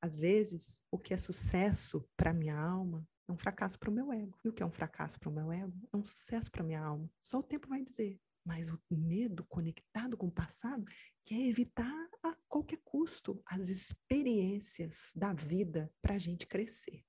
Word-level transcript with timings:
Às 0.00 0.18
vezes, 0.18 0.80
o 0.92 0.98
que 0.98 1.12
é 1.12 1.18
sucesso 1.18 2.08
para 2.16 2.32
minha 2.32 2.56
alma 2.56 3.06
é 3.28 3.32
um 3.32 3.36
fracasso 3.36 3.78
para 3.78 3.90
o 3.90 3.92
meu 3.92 4.12
ego. 4.12 4.38
E 4.44 4.48
o 4.48 4.52
que 4.52 4.62
é 4.62 4.66
um 4.66 4.70
fracasso 4.70 5.18
para 5.18 5.28
o 5.28 5.32
meu 5.32 5.50
ego 5.52 5.74
é 5.92 5.96
um 5.96 6.04
sucesso 6.04 6.50
para 6.50 6.62
minha 6.62 6.80
alma. 6.80 7.10
Só 7.20 7.38
o 7.38 7.42
tempo 7.42 7.68
vai 7.68 7.82
dizer. 7.82 8.18
Mas 8.44 8.70
o 8.70 8.78
medo 8.90 9.44
conectado 9.44 10.16
com 10.16 10.28
o 10.28 10.32
passado 10.32 10.84
quer 11.26 11.40
evitar 11.40 12.08
a 12.22 12.34
qualquer 12.48 12.78
custo 12.84 13.42
as 13.44 13.68
experiências 13.68 15.10
da 15.14 15.34
vida 15.34 15.92
para 16.00 16.14
a 16.14 16.18
gente 16.18 16.46
crescer. 16.46 17.04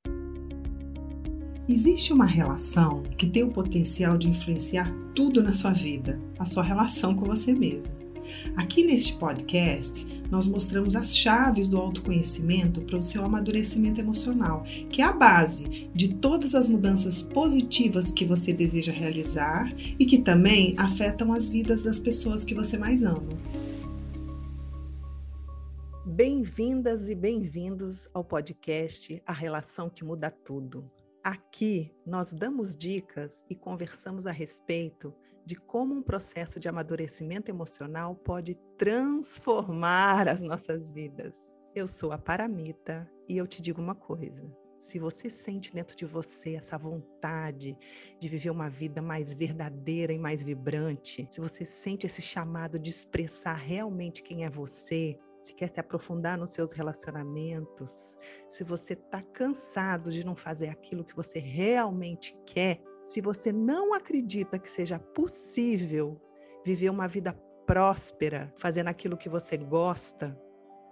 Existe 1.68 2.12
uma 2.12 2.26
relação 2.26 3.04
que 3.04 3.30
tem 3.30 3.44
o 3.44 3.54
potencial 3.54 4.18
de 4.18 4.28
influenciar 4.28 4.92
tudo 5.16 5.44
na 5.44 5.54
sua 5.54 5.72
vida, 5.72 6.20
a 6.40 6.46
sua 6.46 6.64
relação 6.64 7.16
com 7.16 7.26
você 7.26 7.54
mesma. 7.54 8.09
Aqui 8.56 8.84
neste 8.84 9.16
podcast, 9.16 10.06
nós 10.30 10.48
mostramos 10.48 10.96
as 10.96 11.16
chaves 11.16 11.68
do 11.68 11.78
autoconhecimento 11.78 12.82
para 12.82 12.98
o 12.98 13.02
seu 13.02 13.26
amadurecimento 13.26 14.00
emocional, 14.00 14.64
que 14.90 15.02
é 15.02 15.06
a 15.06 15.12
base 15.12 15.90
de 15.94 16.16
todas 16.16 16.54
as 16.54 16.68
mudanças 16.68 17.24
positivas 17.24 18.12
que 18.12 18.26
você 18.26 18.54
deseja 18.54 18.92
realizar 18.92 19.74
e 19.78 20.06
que 20.06 20.20
também 20.20 20.76
afetam 20.78 21.34
as 21.34 21.50
vidas 21.50 21.84
das 21.84 22.00
pessoas 22.00 22.44
que 22.44 22.54
você 22.54 22.78
mais 22.78 23.04
ama. 23.04 23.38
Bem-vindas 26.06 27.10
e 27.10 27.16
bem-vindos 27.16 28.08
ao 28.14 28.24
podcast 28.24 29.22
A 29.26 29.32
Relação 29.32 29.90
que 29.90 30.04
Muda 30.04 30.30
Tudo. 30.30 30.90
Aqui 31.24 31.94
nós 32.06 32.34
damos 32.34 32.76
dicas 32.76 33.46
e 33.50 33.56
conversamos 33.56 34.26
a 34.26 34.32
respeito 34.32 35.14
de 35.50 35.56
como 35.56 35.96
um 35.96 36.04
processo 36.04 36.60
de 36.60 36.70
amadurecimento 36.70 37.50
emocional 37.50 38.14
pode 38.14 38.54
transformar 38.78 40.28
as 40.28 40.44
nossas 40.44 40.92
vidas. 40.92 41.36
Eu 41.74 41.88
sou 41.88 42.12
a 42.12 42.20
Paramita 42.20 43.10
e 43.28 43.36
eu 43.36 43.48
te 43.48 43.60
digo 43.60 43.82
uma 43.82 43.96
coisa: 43.96 44.48
se 44.78 45.00
você 45.00 45.28
sente 45.28 45.74
dentro 45.74 45.98
de 45.98 46.06
você 46.06 46.54
essa 46.54 46.78
vontade 46.78 47.76
de 48.20 48.30
viver 48.30 48.52
uma 48.52 48.70
vida 48.70 49.02
mais 49.02 49.34
verdadeira 49.34 50.14
e 50.14 50.20
mais 50.20 50.44
vibrante, 50.44 51.28
se 51.32 51.42
você 51.42 51.66
sente 51.66 52.06
esse 52.06 52.22
chamado 52.22 52.78
de 52.78 52.92
expressar 52.92 53.56
realmente 53.56 54.22
quem 54.22 54.46
é 54.46 54.52
você, 54.52 55.18
se 55.42 55.56
quer 55.56 55.68
se 55.68 55.80
aprofundar 55.80 56.38
nos 56.38 56.52
seus 56.52 56.74
relacionamentos, 56.74 58.16
se 58.52 58.64
você 58.64 58.94
está 58.94 59.24
cansado 59.24 60.12
de 60.12 60.24
não 60.24 60.36
fazer 60.36 60.70
aquilo 60.70 61.04
que 61.04 61.16
você 61.16 61.40
realmente 61.40 62.38
quer, 62.46 62.80
se 63.10 63.22
você 63.22 63.52
não 63.52 63.92
acredita 63.92 64.60
que 64.60 64.70
seja 64.70 65.00
possível 65.00 66.22
viver 66.64 66.92
uma 66.92 67.08
vida 67.08 67.34
próspera, 67.66 68.54
fazendo 68.56 68.88
aquilo 68.88 69.18
que 69.18 69.28
você 69.28 69.58
gosta, 69.58 70.40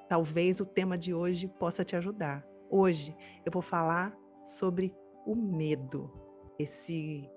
talvez 0.10 0.60
o 0.60 0.66
tema 0.66 0.98
de 0.98 1.14
hoje 1.14 1.48
possa 1.48 1.86
te 1.86 1.96
ajudar. 1.96 2.44
Hoje 2.72 3.16
eu 3.46 3.52
vou 3.52 3.62
falar 3.62 4.18
sobre 4.44 4.96
o 5.28 5.36
medo, 5.36 6.12
esse 6.58 7.30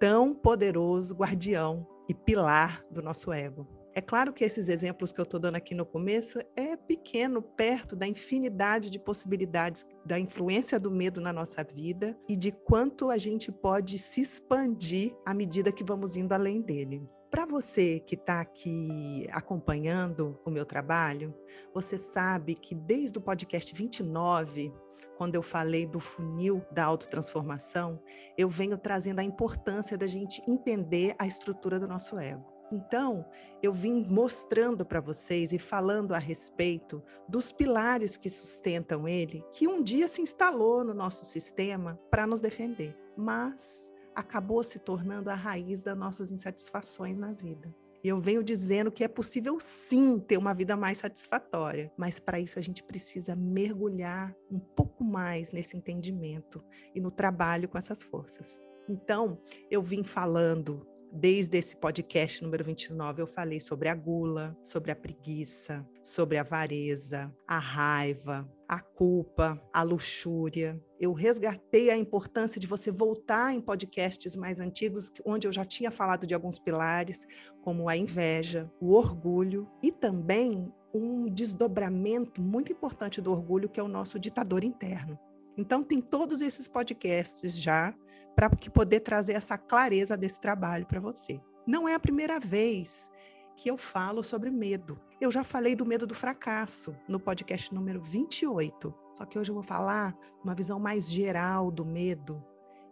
tão 0.00 0.34
poderoso 0.34 1.14
guardião 1.14 1.86
e 2.08 2.14
pilar 2.14 2.82
do 2.90 3.02
nosso 3.02 3.30
ego. 3.34 3.68
É 3.94 4.00
claro 4.00 4.32
que 4.32 4.44
esses 4.44 4.70
exemplos 4.70 5.12
que 5.12 5.20
eu 5.20 5.24
estou 5.24 5.38
dando 5.38 5.56
aqui 5.56 5.74
no 5.74 5.84
começo 5.84 6.38
é 6.56 6.71
pequeno 6.86 7.42
perto 7.42 7.96
da 7.96 8.06
infinidade 8.06 8.90
de 8.90 8.98
possibilidades 8.98 9.86
da 10.04 10.18
influência 10.18 10.78
do 10.78 10.90
medo 10.90 11.20
na 11.20 11.32
nossa 11.32 11.62
vida 11.64 12.16
e 12.28 12.36
de 12.36 12.52
quanto 12.52 13.10
a 13.10 13.18
gente 13.18 13.50
pode 13.50 13.98
se 13.98 14.20
expandir 14.20 15.14
à 15.24 15.32
medida 15.32 15.72
que 15.72 15.84
vamos 15.84 16.16
indo 16.16 16.32
além 16.32 16.60
dele. 16.60 17.02
Para 17.30 17.46
você 17.46 17.98
que 18.00 18.14
está 18.14 18.42
aqui 18.42 19.26
acompanhando 19.32 20.38
o 20.44 20.50
meu 20.50 20.66
trabalho, 20.66 21.34
você 21.72 21.96
sabe 21.96 22.54
que 22.54 22.74
desde 22.74 23.16
o 23.16 23.22
podcast 23.22 23.74
29, 23.74 24.70
quando 25.16 25.34
eu 25.34 25.42
falei 25.42 25.86
do 25.86 25.98
funil 25.98 26.62
da 26.70 26.84
autotransformação, 26.84 27.98
eu 28.36 28.50
venho 28.50 28.76
trazendo 28.76 29.20
a 29.20 29.24
importância 29.24 29.96
da 29.96 30.06
gente 30.06 30.42
entender 30.46 31.14
a 31.18 31.26
estrutura 31.26 31.80
do 31.80 31.88
nosso 31.88 32.18
ego. 32.18 32.51
Então, 32.72 33.26
eu 33.62 33.70
vim 33.70 34.02
mostrando 34.08 34.82
para 34.84 34.98
vocês 34.98 35.52
e 35.52 35.58
falando 35.58 36.14
a 36.14 36.18
respeito 36.18 37.02
dos 37.28 37.52
pilares 37.52 38.16
que 38.16 38.30
sustentam 38.30 39.06
ele, 39.06 39.44
que 39.52 39.68
um 39.68 39.82
dia 39.82 40.08
se 40.08 40.22
instalou 40.22 40.82
no 40.82 40.94
nosso 40.94 41.26
sistema 41.26 42.00
para 42.10 42.26
nos 42.26 42.40
defender, 42.40 42.96
mas 43.14 43.92
acabou 44.14 44.64
se 44.64 44.78
tornando 44.78 45.28
a 45.28 45.34
raiz 45.34 45.82
das 45.82 45.96
nossas 45.96 46.32
insatisfações 46.32 47.18
na 47.18 47.32
vida. 47.32 47.74
E 48.02 48.08
eu 48.08 48.18
venho 48.20 48.42
dizendo 48.42 48.90
que 48.90 49.04
é 49.04 49.08
possível 49.08 49.60
sim 49.60 50.18
ter 50.18 50.38
uma 50.38 50.54
vida 50.54 50.74
mais 50.74 50.98
satisfatória, 50.98 51.92
mas 51.96 52.18
para 52.18 52.40
isso 52.40 52.58
a 52.58 52.62
gente 52.62 52.82
precisa 52.82 53.36
mergulhar 53.36 54.34
um 54.50 54.58
pouco 54.58 55.04
mais 55.04 55.52
nesse 55.52 55.76
entendimento 55.76 56.64
e 56.94 57.00
no 57.00 57.10
trabalho 57.10 57.68
com 57.68 57.76
essas 57.76 58.02
forças. 58.02 58.66
Então, 58.88 59.38
eu 59.70 59.82
vim 59.82 60.02
falando 60.02 60.86
Desde 61.14 61.58
esse 61.58 61.76
podcast 61.76 62.42
número 62.42 62.64
29, 62.64 63.20
eu 63.20 63.26
falei 63.26 63.60
sobre 63.60 63.90
a 63.90 63.94
gula, 63.94 64.56
sobre 64.62 64.90
a 64.90 64.96
preguiça, 64.96 65.86
sobre 66.02 66.38
a 66.38 66.40
avareza, 66.40 67.30
a 67.46 67.58
raiva, 67.58 68.50
a 68.66 68.80
culpa, 68.80 69.62
a 69.74 69.82
luxúria. 69.82 70.82
Eu 70.98 71.12
resgatei 71.12 71.90
a 71.90 71.98
importância 71.98 72.58
de 72.58 72.66
você 72.66 72.90
voltar 72.90 73.52
em 73.52 73.60
podcasts 73.60 74.34
mais 74.34 74.58
antigos, 74.58 75.12
onde 75.22 75.46
eu 75.46 75.52
já 75.52 75.66
tinha 75.66 75.90
falado 75.90 76.26
de 76.26 76.32
alguns 76.32 76.58
pilares, 76.58 77.26
como 77.60 77.90
a 77.90 77.96
inveja, 77.96 78.72
o 78.80 78.94
orgulho 78.94 79.68
e 79.82 79.92
também 79.92 80.72
um 80.94 81.26
desdobramento 81.28 82.40
muito 82.40 82.72
importante 82.72 83.20
do 83.20 83.30
orgulho, 83.30 83.68
que 83.68 83.78
é 83.78 83.82
o 83.82 83.88
nosso 83.88 84.18
ditador 84.18 84.64
interno. 84.64 85.18
Então, 85.58 85.84
tem 85.84 86.00
todos 86.00 86.40
esses 86.40 86.66
podcasts 86.66 87.54
já 87.54 87.94
para 88.34 88.50
poder 88.50 89.00
trazer 89.00 89.32
essa 89.32 89.58
clareza 89.58 90.16
desse 90.16 90.40
trabalho 90.40 90.86
para 90.86 91.00
você. 91.00 91.40
Não 91.66 91.88
é 91.88 91.94
a 91.94 92.00
primeira 92.00 92.40
vez 92.40 93.10
que 93.56 93.70
eu 93.70 93.76
falo 93.76 94.24
sobre 94.24 94.50
medo. 94.50 94.98
Eu 95.20 95.30
já 95.30 95.44
falei 95.44 95.76
do 95.76 95.86
medo 95.86 96.06
do 96.06 96.14
fracasso 96.14 96.96
no 97.06 97.20
podcast 97.20 97.72
número 97.72 98.02
28. 98.02 98.94
Só 99.12 99.24
que 99.24 99.38
hoje 99.38 99.50
eu 99.50 99.54
vou 99.54 99.62
falar 99.62 100.16
uma 100.42 100.54
visão 100.54 100.80
mais 100.80 101.10
geral 101.10 101.70
do 101.70 101.84
medo 101.84 102.44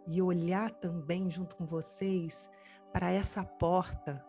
e 0.07 0.21
olhar 0.21 0.71
também 0.71 1.29
junto 1.29 1.55
com 1.55 1.65
vocês 1.65 2.49
para 2.93 3.11
essa 3.11 3.43
porta 3.43 4.23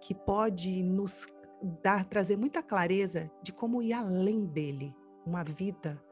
que 0.00 0.14
pode 0.14 0.82
nos 0.82 1.26
dar 1.82 2.04
trazer 2.04 2.36
muita 2.36 2.62
clareza 2.62 3.30
de 3.42 3.52
como 3.52 3.82
ir 3.82 3.92
além 3.92 4.46
dele, 4.46 4.94
uma 5.26 5.44
vida 5.44 6.02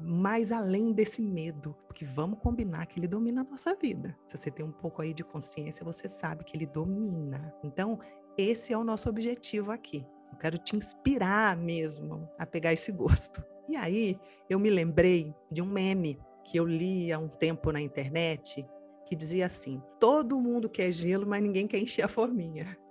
mais 0.00 0.52
além 0.52 0.92
desse 0.92 1.20
medo, 1.20 1.74
porque 1.86 2.04
vamos 2.04 2.38
combinar 2.38 2.86
que 2.86 2.98
ele 2.98 3.08
domina 3.08 3.40
a 3.40 3.44
nossa 3.44 3.74
vida. 3.74 4.16
Se 4.26 4.38
você 4.38 4.50
tem 4.50 4.64
um 4.64 4.72
pouco 4.72 5.02
aí 5.02 5.12
de 5.12 5.24
consciência, 5.24 5.84
você 5.84 6.08
sabe 6.08 6.44
que 6.44 6.56
ele 6.56 6.66
domina. 6.66 7.54
Então, 7.62 7.98
esse 8.36 8.72
é 8.72 8.78
o 8.78 8.84
nosso 8.84 9.08
objetivo 9.08 9.72
aqui. 9.72 10.06
Eu 10.30 10.38
quero 10.38 10.58
te 10.58 10.76
inspirar 10.76 11.56
mesmo 11.56 12.28
a 12.38 12.46
pegar 12.46 12.72
esse 12.72 12.92
gosto. 12.92 13.42
E 13.68 13.76
aí, 13.76 14.18
eu 14.48 14.58
me 14.58 14.70
lembrei 14.70 15.34
de 15.50 15.60
um 15.60 15.66
meme 15.66 16.18
que 16.44 16.56
eu 16.56 16.66
li 16.66 17.12
há 17.12 17.18
um 17.18 17.28
tempo 17.28 17.70
na 17.72 17.80
internet, 17.80 18.66
que 19.08 19.16
dizia 19.16 19.46
assim: 19.46 19.82
todo 19.98 20.38
mundo 20.38 20.68
quer 20.68 20.92
gelo, 20.92 21.26
mas 21.26 21.42
ninguém 21.42 21.66
quer 21.66 21.78
encher 21.78 22.04
a 22.04 22.08
forminha. 22.08 22.76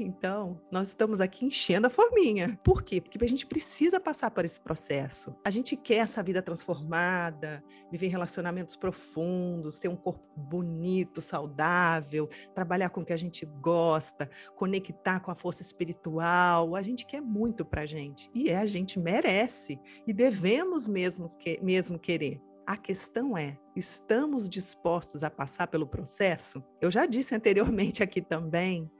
Então, 0.00 0.60
nós 0.68 0.88
estamos 0.88 1.20
aqui 1.20 1.46
enchendo 1.46 1.86
a 1.86 1.90
forminha. 1.90 2.58
Por 2.64 2.82
quê? 2.82 3.00
Porque 3.00 3.22
a 3.22 3.28
gente 3.28 3.46
precisa 3.46 4.00
passar 4.00 4.32
por 4.32 4.44
esse 4.44 4.60
processo. 4.60 5.32
A 5.44 5.50
gente 5.50 5.76
quer 5.76 5.98
essa 5.98 6.24
vida 6.24 6.42
transformada, 6.42 7.62
viver 7.88 8.08
relacionamentos 8.08 8.74
profundos, 8.74 9.78
ter 9.78 9.86
um 9.86 9.94
corpo 9.94 10.24
bonito, 10.36 11.20
saudável, 11.20 12.28
trabalhar 12.52 12.90
com 12.90 13.02
o 13.02 13.04
que 13.04 13.12
a 13.12 13.16
gente 13.16 13.46
gosta, 13.46 14.28
conectar 14.56 15.20
com 15.20 15.30
a 15.30 15.36
força 15.36 15.62
espiritual. 15.62 16.74
A 16.74 16.82
gente 16.82 17.06
quer 17.06 17.20
muito 17.20 17.64
pra 17.64 17.86
gente. 17.86 18.28
E 18.34 18.50
é, 18.50 18.56
a 18.56 18.66
gente 18.66 18.98
merece. 18.98 19.78
E 20.04 20.12
devemos 20.12 20.88
mesmo, 20.88 21.26
que, 21.38 21.60
mesmo 21.62 21.96
querer. 21.96 22.42
A 22.66 22.76
questão 22.78 23.36
é: 23.36 23.58
estamos 23.76 24.48
dispostos 24.48 25.22
a 25.22 25.30
passar 25.30 25.66
pelo 25.66 25.86
processo? 25.86 26.62
Eu 26.80 26.90
já 26.90 27.04
disse 27.04 27.34
anteriormente 27.34 28.02
aqui 28.02 28.22
também 28.22 28.90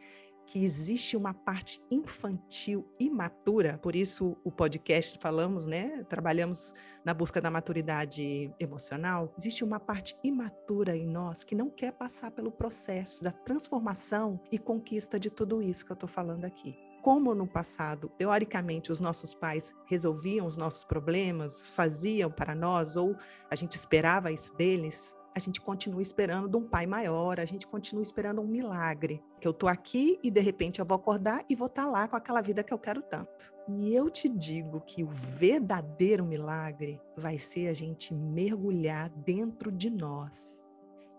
que 0.47 0.63
existe 0.63 1.17
uma 1.17 1.33
parte 1.33 1.81
infantil 1.91 2.87
imatura, 3.01 3.79
por 3.79 3.97
isso 3.97 4.37
o 4.45 4.53
podcast 4.53 5.19
falamos, 5.19 5.65
né? 5.65 6.05
Trabalhamos 6.05 6.75
na 7.03 7.15
busca 7.15 7.41
da 7.41 7.51
maturidade 7.51 8.53
emocional. 8.61 9.33
Existe 9.39 9.65
uma 9.65 9.81
parte 9.81 10.15
imatura 10.23 10.95
em 10.95 11.07
nós 11.07 11.45
que 11.45 11.55
não 11.55 11.71
quer 11.71 11.93
passar 11.93 12.31
pelo 12.31 12.53
processo 12.53 13.23
da 13.23 13.33
transformação 13.33 14.39
e 14.53 14.59
conquista 14.59 15.19
de 15.19 15.31
tudo 15.31 15.63
isso 15.63 15.87
que 15.87 15.93
eu 15.93 15.95
estou 15.95 16.09
falando 16.09 16.45
aqui 16.45 16.77
como 17.05 17.35
no 17.35 17.47
passado, 17.47 18.11
teoricamente, 18.17 18.91
os 18.91 18.99
nossos 18.99 19.35
pais 19.35 19.75
resolviam 19.85 20.47
os 20.47 20.57
nossos 20.57 20.85
problemas, 20.85 21.69
faziam 21.69 22.31
para 22.31 22.55
nós, 22.55 22.97
ou 22.97 23.15
a 23.51 23.55
gente 23.55 23.77
esperava 23.77 24.33
isso 24.33 24.57
deles, 24.57 25.15
a 25.37 25.39
gente 25.39 25.61
continua 25.61 26.01
esperando 26.01 26.49
de 26.49 26.57
um 26.57 26.67
pai 26.67 26.87
maior, 26.87 27.39
a 27.39 27.45
gente 27.45 27.67
continua 27.67 28.03
esperando 28.03 28.41
um 28.41 28.47
milagre. 28.47 29.23
Que 29.39 29.47
eu 29.47 29.53
tô 29.53 29.69
aqui 29.69 30.19
e 30.23 30.31
de 30.31 30.41
repente 30.41 30.81
eu 30.81 30.87
vou 30.87 30.97
acordar 30.97 31.45
e 31.47 31.55
vou 31.55 31.67
estar 31.67 31.85
tá 31.85 31.91
lá 31.91 32.09
com 32.09 32.17
aquela 32.17 32.41
vida 32.41 32.65
que 32.65 32.73
eu 32.73 32.79
quero 32.79 33.03
tanto. 33.03 33.53
E 33.69 33.95
eu 33.95 34.09
te 34.09 34.27
digo 34.27 34.81
que 34.81 35.05
o 35.05 35.09
verdadeiro 35.09 36.25
milagre 36.25 36.99
vai 37.19 37.39
ser 37.39 37.69
a 37.69 37.75
gente 37.75 38.15
mergulhar 38.15 39.11
dentro 39.11 39.71
de 39.71 39.91
nós 39.91 40.67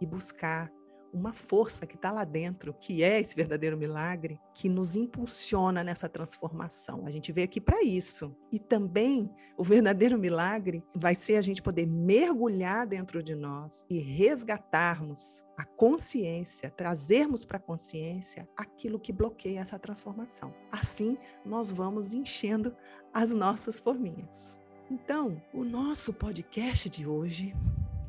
e 0.01 0.05
buscar 0.07 0.71
uma 1.13 1.33
força 1.33 1.85
que 1.85 1.95
está 1.95 2.11
lá 2.11 2.23
dentro, 2.23 2.73
que 2.73 3.03
é 3.03 3.19
esse 3.19 3.35
verdadeiro 3.35 3.77
milagre, 3.77 4.39
que 4.53 4.67
nos 4.67 4.95
impulsiona 4.95 5.83
nessa 5.83 6.09
transformação. 6.09 7.05
A 7.05 7.11
gente 7.11 7.31
veio 7.31 7.45
aqui 7.45 7.61
para 7.61 7.83
isso. 7.83 8.35
E 8.51 8.59
também 8.59 9.29
o 9.57 9.63
verdadeiro 9.63 10.17
milagre 10.17 10.83
vai 10.93 11.15
ser 11.15 11.37
a 11.37 11.41
gente 11.41 11.61
poder 11.61 11.87
mergulhar 11.87 12.85
dentro 12.85 13.23
de 13.23 13.33
nós 13.33 13.85
e 13.89 13.99
resgatarmos 13.99 15.45
a 15.57 15.63
consciência, 15.63 16.69
trazermos 16.69 17.45
para 17.45 17.57
a 17.57 17.61
consciência 17.61 18.47
aquilo 18.57 18.99
que 18.99 19.13
bloqueia 19.13 19.61
essa 19.61 19.79
transformação. 19.79 20.53
Assim, 20.71 21.17
nós 21.45 21.71
vamos 21.71 22.13
enchendo 22.13 22.75
as 23.13 23.31
nossas 23.31 23.79
forminhas. 23.79 24.59
Então, 24.91 25.41
o 25.53 25.63
nosso 25.63 26.13
podcast 26.13 26.89
de 26.89 27.07
hoje 27.07 27.55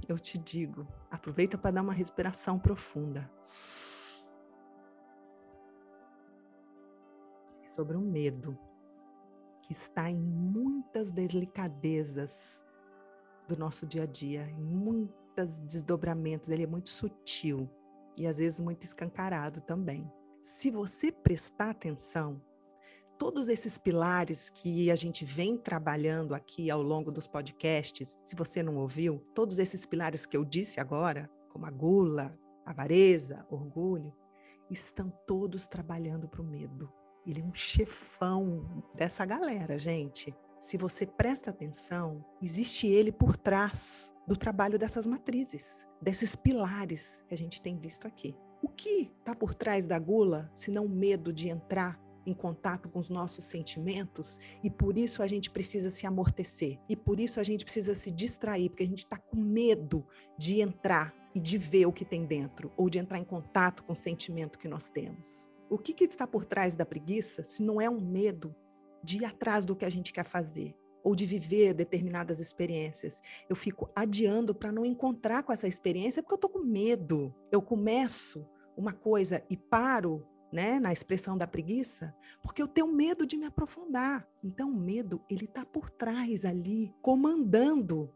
eu 0.08 0.18
te 0.18 0.38
digo, 0.38 0.86
aproveita 1.10 1.58
para 1.58 1.72
dar 1.72 1.82
uma 1.82 1.92
respiração 1.92 2.58
profunda. 2.58 3.30
É 7.64 7.68
sobre 7.68 7.96
um 7.96 8.00
medo 8.00 8.58
que 9.62 9.72
está 9.72 10.08
em 10.08 10.18
muitas 10.18 11.10
delicadezas 11.10 12.62
do 13.48 13.56
nosso 13.56 13.86
dia 13.86 14.04
a 14.04 14.06
dia, 14.06 14.48
em 14.48 14.62
muitos 14.62 15.58
desdobramentos. 15.60 16.48
Ele 16.48 16.62
é 16.62 16.66
muito 16.66 16.90
sutil 16.90 17.68
e 18.16 18.26
às 18.26 18.38
vezes 18.38 18.60
muito 18.60 18.84
escancarado 18.84 19.60
também. 19.60 20.10
Se 20.40 20.70
você 20.70 21.10
prestar 21.10 21.70
atenção, 21.70 22.40
todos 23.18 23.48
esses 23.48 23.78
pilares 23.78 24.50
que 24.50 24.90
a 24.90 24.96
gente 24.96 25.24
vem 25.24 25.56
trabalhando 25.56 26.34
aqui 26.34 26.70
ao 26.70 26.82
longo 26.82 27.10
dos 27.10 27.26
podcasts, 27.26 28.20
se 28.24 28.36
você 28.36 28.62
não 28.62 28.76
ouviu, 28.76 29.18
todos 29.34 29.58
esses 29.58 29.86
pilares 29.86 30.26
que 30.26 30.36
eu 30.36 30.44
disse 30.44 30.80
agora, 30.80 31.30
como 31.50 31.66
a 31.66 31.70
gula, 31.70 32.38
avareza, 32.64 33.46
orgulho, 33.50 34.14
estão 34.70 35.10
todos 35.26 35.66
trabalhando 35.66 36.28
para 36.28 36.42
o 36.42 36.44
medo. 36.44 36.92
Ele 37.26 37.40
é 37.40 37.44
um 37.44 37.54
chefão 37.54 38.84
dessa 38.94 39.24
galera, 39.24 39.78
gente. 39.78 40.34
Se 40.58 40.76
você 40.76 41.06
presta 41.06 41.50
atenção, 41.50 42.24
existe 42.42 42.86
ele 42.86 43.12
por 43.12 43.36
trás 43.36 44.12
do 44.26 44.36
trabalho 44.36 44.78
dessas 44.78 45.06
matrizes, 45.06 45.86
desses 46.00 46.34
pilares 46.34 47.22
que 47.28 47.34
a 47.34 47.38
gente 47.38 47.62
tem 47.62 47.78
visto 47.78 48.06
aqui. 48.06 48.36
O 48.62 48.68
que 48.68 49.12
está 49.18 49.34
por 49.34 49.54
trás 49.54 49.86
da 49.86 49.98
gula, 49.98 50.50
se 50.54 50.70
não 50.70 50.86
o 50.86 50.88
medo 50.88 51.32
de 51.32 51.48
entrar 51.48 52.00
em 52.26 52.34
contato 52.34 52.88
com 52.88 52.98
os 52.98 53.08
nossos 53.08 53.44
sentimentos 53.44 54.38
e 54.62 54.68
por 54.68 54.98
isso 54.98 55.22
a 55.22 55.26
gente 55.26 55.50
precisa 55.50 55.88
se 55.88 56.06
amortecer 56.06 56.78
e 56.88 56.96
por 56.96 57.20
isso 57.20 57.38
a 57.38 57.42
gente 57.42 57.64
precisa 57.64 57.94
se 57.94 58.10
distrair, 58.10 58.68
porque 58.68 58.82
a 58.82 58.88
gente 58.88 58.98
está 58.98 59.16
com 59.16 59.36
medo 59.36 60.04
de 60.36 60.60
entrar 60.60 61.14
e 61.34 61.40
de 61.40 61.56
ver 61.56 61.86
o 61.86 61.92
que 61.92 62.04
tem 62.04 62.24
dentro 62.24 62.72
ou 62.76 62.90
de 62.90 62.98
entrar 62.98 63.18
em 63.18 63.24
contato 63.24 63.84
com 63.84 63.92
o 63.92 63.96
sentimento 63.96 64.58
que 64.58 64.68
nós 64.68 64.90
temos. 64.90 65.48
O 65.70 65.78
que, 65.78 65.92
que 65.92 66.04
está 66.04 66.26
por 66.26 66.44
trás 66.44 66.74
da 66.74 66.84
preguiça 66.84 67.42
se 67.42 67.62
não 67.62 67.80
é 67.80 67.88
um 67.88 68.00
medo 68.00 68.54
de 69.02 69.18
ir 69.18 69.24
atrás 69.24 69.64
do 69.64 69.76
que 69.76 69.84
a 69.84 69.90
gente 69.90 70.12
quer 70.12 70.24
fazer? 70.24 70.74
ou 71.06 71.14
de 71.14 71.24
viver 71.24 71.72
determinadas 71.72 72.40
experiências. 72.40 73.22
Eu 73.48 73.54
fico 73.54 73.88
adiando 73.94 74.52
para 74.52 74.72
não 74.72 74.84
encontrar 74.84 75.44
com 75.44 75.52
essa 75.52 75.68
experiência 75.68 76.20
porque 76.20 76.34
eu 76.34 76.48
estou 76.48 76.50
com 76.50 76.64
medo. 76.64 77.32
Eu 77.52 77.62
começo 77.62 78.44
uma 78.76 78.92
coisa 78.92 79.40
e 79.48 79.56
paro 79.56 80.26
né, 80.52 80.78
na 80.78 80.92
expressão 80.92 81.36
da 81.36 81.46
preguiça, 81.46 82.14
porque 82.42 82.62
eu 82.62 82.68
tenho 82.68 82.92
medo 82.92 83.26
de 83.26 83.36
me 83.36 83.46
aprofundar. 83.46 84.26
Então, 84.42 84.70
o 84.70 84.76
medo, 84.76 85.20
ele 85.28 85.44
está 85.44 85.64
por 85.64 85.90
trás 85.90 86.44
ali, 86.44 86.94
comandando 87.02 88.12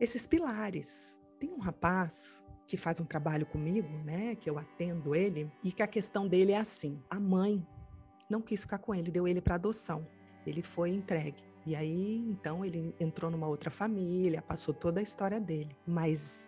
esses 0.00 0.26
pilares. 0.26 1.20
Tem 1.38 1.52
um 1.52 1.58
rapaz 1.58 2.42
que 2.66 2.76
faz 2.76 3.00
um 3.00 3.04
trabalho 3.04 3.46
comigo, 3.46 3.88
né, 4.04 4.34
que 4.34 4.48
eu 4.48 4.58
atendo 4.58 5.14
ele, 5.14 5.50
e 5.62 5.70
que 5.70 5.82
a 5.82 5.86
questão 5.86 6.26
dele 6.26 6.52
é 6.52 6.58
assim: 6.58 7.02
a 7.10 7.20
mãe 7.20 7.66
não 8.30 8.40
quis 8.40 8.62
ficar 8.62 8.78
com 8.78 8.94
ele, 8.94 9.10
deu 9.10 9.28
ele 9.28 9.40
para 9.40 9.56
adoção. 9.56 10.06
Ele 10.46 10.62
foi 10.62 10.90
entregue. 10.90 11.42
E 11.64 11.76
aí, 11.76 12.16
então, 12.16 12.64
ele 12.64 12.94
entrou 12.98 13.30
numa 13.30 13.46
outra 13.46 13.70
família, 13.70 14.42
passou 14.42 14.74
toda 14.74 14.98
a 14.98 15.02
história 15.02 15.38
dele. 15.38 15.76
Mas 15.86 16.46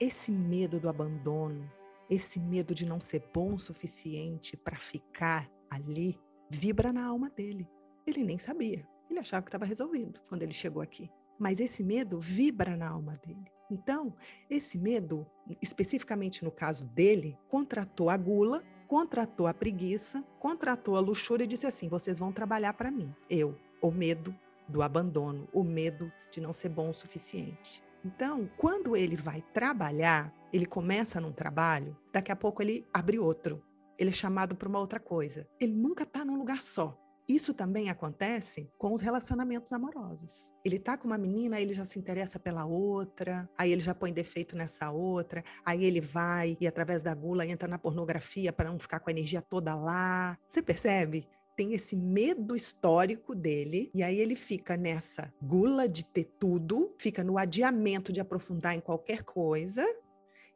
esse 0.00 0.32
medo 0.32 0.80
do 0.80 0.88
abandono, 0.88 1.70
esse 2.12 2.38
medo 2.38 2.74
de 2.74 2.84
não 2.84 3.00
ser 3.00 3.24
bom 3.32 3.54
o 3.54 3.58
suficiente 3.58 4.54
para 4.54 4.76
ficar 4.76 5.50
ali 5.70 6.20
vibra 6.50 6.92
na 6.92 7.06
alma 7.06 7.30
dele. 7.30 7.66
Ele 8.06 8.22
nem 8.22 8.38
sabia. 8.38 8.86
Ele 9.08 9.18
achava 9.18 9.42
que 9.42 9.48
estava 9.48 9.64
resolvido 9.64 10.20
quando 10.28 10.42
ele 10.42 10.52
chegou 10.52 10.82
aqui. 10.82 11.10
Mas 11.38 11.58
esse 11.58 11.82
medo 11.82 12.20
vibra 12.20 12.76
na 12.76 12.90
alma 12.90 13.18
dele. 13.24 13.50
Então, 13.70 14.14
esse 14.50 14.76
medo, 14.76 15.26
especificamente 15.62 16.44
no 16.44 16.50
caso 16.50 16.84
dele, 16.84 17.38
contratou 17.48 18.10
a 18.10 18.16
gula, 18.18 18.62
contratou 18.86 19.46
a 19.46 19.54
preguiça, 19.54 20.22
contratou 20.38 20.96
a 20.96 21.00
luxúria 21.00 21.44
e 21.44 21.48
disse 21.48 21.66
assim: 21.66 21.88
vocês 21.88 22.18
vão 22.18 22.30
trabalhar 22.30 22.74
para 22.74 22.90
mim. 22.90 23.10
Eu, 23.30 23.58
o 23.80 23.90
medo 23.90 24.36
do 24.68 24.82
abandono, 24.82 25.48
o 25.50 25.64
medo 25.64 26.12
de 26.30 26.42
não 26.42 26.52
ser 26.52 26.68
bom 26.68 26.90
o 26.90 26.94
suficiente. 26.94 27.82
Então, 28.04 28.50
quando 28.56 28.96
ele 28.96 29.16
vai 29.16 29.42
trabalhar, 29.52 30.34
ele 30.52 30.66
começa 30.66 31.20
num 31.20 31.32
trabalho, 31.32 31.96
daqui 32.12 32.32
a 32.32 32.36
pouco 32.36 32.60
ele 32.60 32.86
abre 32.92 33.18
outro. 33.18 33.62
Ele 33.98 34.10
é 34.10 34.12
chamado 34.12 34.56
para 34.56 34.68
uma 34.68 34.80
outra 34.80 34.98
coisa. 34.98 35.46
Ele 35.60 35.72
nunca 35.72 36.02
está 36.02 36.24
num 36.24 36.36
lugar 36.36 36.62
só. 36.62 36.98
Isso 37.28 37.54
também 37.54 37.88
acontece 37.88 38.68
com 38.76 38.92
os 38.92 39.00
relacionamentos 39.00 39.72
amorosos. 39.72 40.52
Ele 40.64 40.78
tá 40.78 40.98
com 40.98 41.06
uma 41.06 41.16
menina, 41.16 41.56
aí 41.56 41.62
ele 41.62 41.72
já 41.72 41.84
se 41.84 41.98
interessa 41.98 42.38
pela 42.38 42.64
outra, 42.64 43.48
aí 43.56 43.70
ele 43.70 43.80
já 43.80 43.94
põe 43.94 44.12
defeito 44.12 44.56
nessa 44.56 44.90
outra, 44.90 45.44
aí 45.64 45.84
ele 45.84 46.00
vai 46.00 46.56
e 46.60 46.66
através 46.66 47.02
da 47.02 47.14
gula 47.14 47.46
entra 47.46 47.68
na 47.68 47.78
pornografia 47.78 48.52
para 48.52 48.70
não 48.70 48.78
ficar 48.78 48.98
com 48.98 49.08
a 49.08 49.12
energia 49.12 49.40
toda 49.40 49.74
lá. 49.74 50.36
Você 50.50 50.60
percebe? 50.60 51.28
Tem 51.56 51.74
esse 51.74 51.96
medo 51.96 52.56
histórico 52.56 53.34
dele, 53.34 53.90
e 53.94 54.02
aí 54.02 54.18
ele 54.18 54.34
fica 54.34 54.76
nessa 54.76 55.32
gula 55.40 55.88
de 55.88 56.04
ter 56.04 56.24
tudo, 56.38 56.94
fica 56.98 57.22
no 57.22 57.38
adiamento 57.38 58.12
de 58.12 58.20
aprofundar 58.20 58.74
em 58.74 58.80
qualquer 58.80 59.22
coisa, 59.22 59.86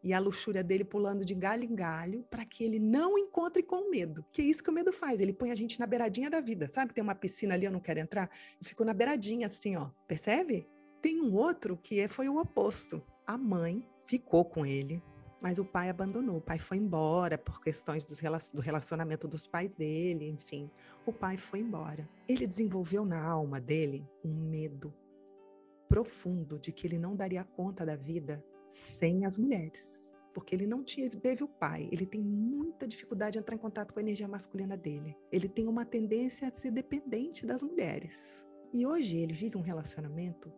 e 0.02 0.12
a 0.12 0.20
luxúria 0.20 0.62
dele 0.62 0.84
pulando 0.84 1.24
de 1.24 1.34
galho 1.34 1.64
em 1.64 1.74
galho 1.74 2.24
para 2.30 2.44
que 2.44 2.62
ele 2.62 2.78
não 2.78 3.18
encontre 3.18 3.62
com 3.62 3.90
medo. 3.90 4.24
Que 4.32 4.40
é 4.40 4.44
isso 4.44 4.62
que 4.62 4.70
o 4.70 4.72
medo 4.72 4.92
faz, 4.92 5.20
ele 5.20 5.32
põe 5.32 5.50
a 5.50 5.54
gente 5.54 5.80
na 5.80 5.86
beiradinha 5.86 6.30
da 6.30 6.40
vida, 6.40 6.68
sabe? 6.68 6.94
Tem 6.94 7.02
uma 7.02 7.14
piscina 7.14 7.54
ali, 7.54 7.66
eu 7.66 7.72
não 7.72 7.80
quero 7.80 7.98
entrar, 7.98 8.30
eu 8.60 8.66
fico 8.66 8.84
na 8.84 8.94
beiradinha 8.94 9.48
assim, 9.48 9.76
ó. 9.76 9.90
Percebe? 10.06 10.68
Tem 11.02 11.20
um 11.20 11.34
outro 11.34 11.76
que 11.76 11.98
é, 11.98 12.08
foi 12.08 12.28
o 12.28 12.36
oposto. 12.40 13.02
A 13.26 13.36
mãe 13.36 13.88
ficou 14.04 14.44
com 14.44 14.64
ele, 14.64 15.02
mas 15.46 15.60
o 15.60 15.64
pai 15.64 15.88
abandonou. 15.88 16.38
O 16.38 16.40
pai 16.40 16.58
foi 16.58 16.76
embora 16.76 17.38
por 17.38 17.62
questões 17.62 18.04
do 18.04 18.60
relacionamento 18.60 19.28
dos 19.28 19.46
pais 19.46 19.76
dele, 19.76 20.28
enfim. 20.28 20.68
O 21.06 21.12
pai 21.12 21.36
foi 21.36 21.60
embora. 21.60 22.08
Ele 22.28 22.48
desenvolveu 22.48 23.04
na 23.04 23.24
alma 23.24 23.60
dele 23.60 24.04
um 24.24 24.34
medo 24.34 24.92
profundo 25.88 26.58
de 26.58 26.72
que 26.72 26.84
ele 26.84 26.98
não 26.98 27.14
daria 27.14 27.44
conta 27.44 27.86
da 27.86 27.94
vida 27.94 28.44
sem 28.66 29.24
as 29.24 29.38
mulheres. 29.38 30.16
Porque 30.34 30.52
ele 30.52 30.66
não 30.66 30.82
teve 30.82 31.44
o 31.44 31.48
pai, 31.48 31.88
ele 31.92 32.06
tem 32.06 32.20
muita 32.20 32.84
dificuldade 32.84 33.34
de 33.34 33.38
entrar 33.38 33.54
em 33.54 33.58
contato 33.58 33.92
com 33.92 34.00
a 34.00 34.02
energia 34.02 34.26
masculina 34.26 34.76
dele. 34.76 35.16
Ele 35.30 35.48
tem 35.48 35.68
uma 35.68 35.84
tendência 35.84 36.48
a 36.48 36.56
ser 36.56 36.72
dependente 36.72 37.46
das 37.46 37.62
mulheres. 37.62 38.48
E 38.72 38.84
hoje 38.84 39.16
ele 39.18 39.32
vive 39.32 39.56
um 39.56 39.62
relacionamento, 39.62 40.52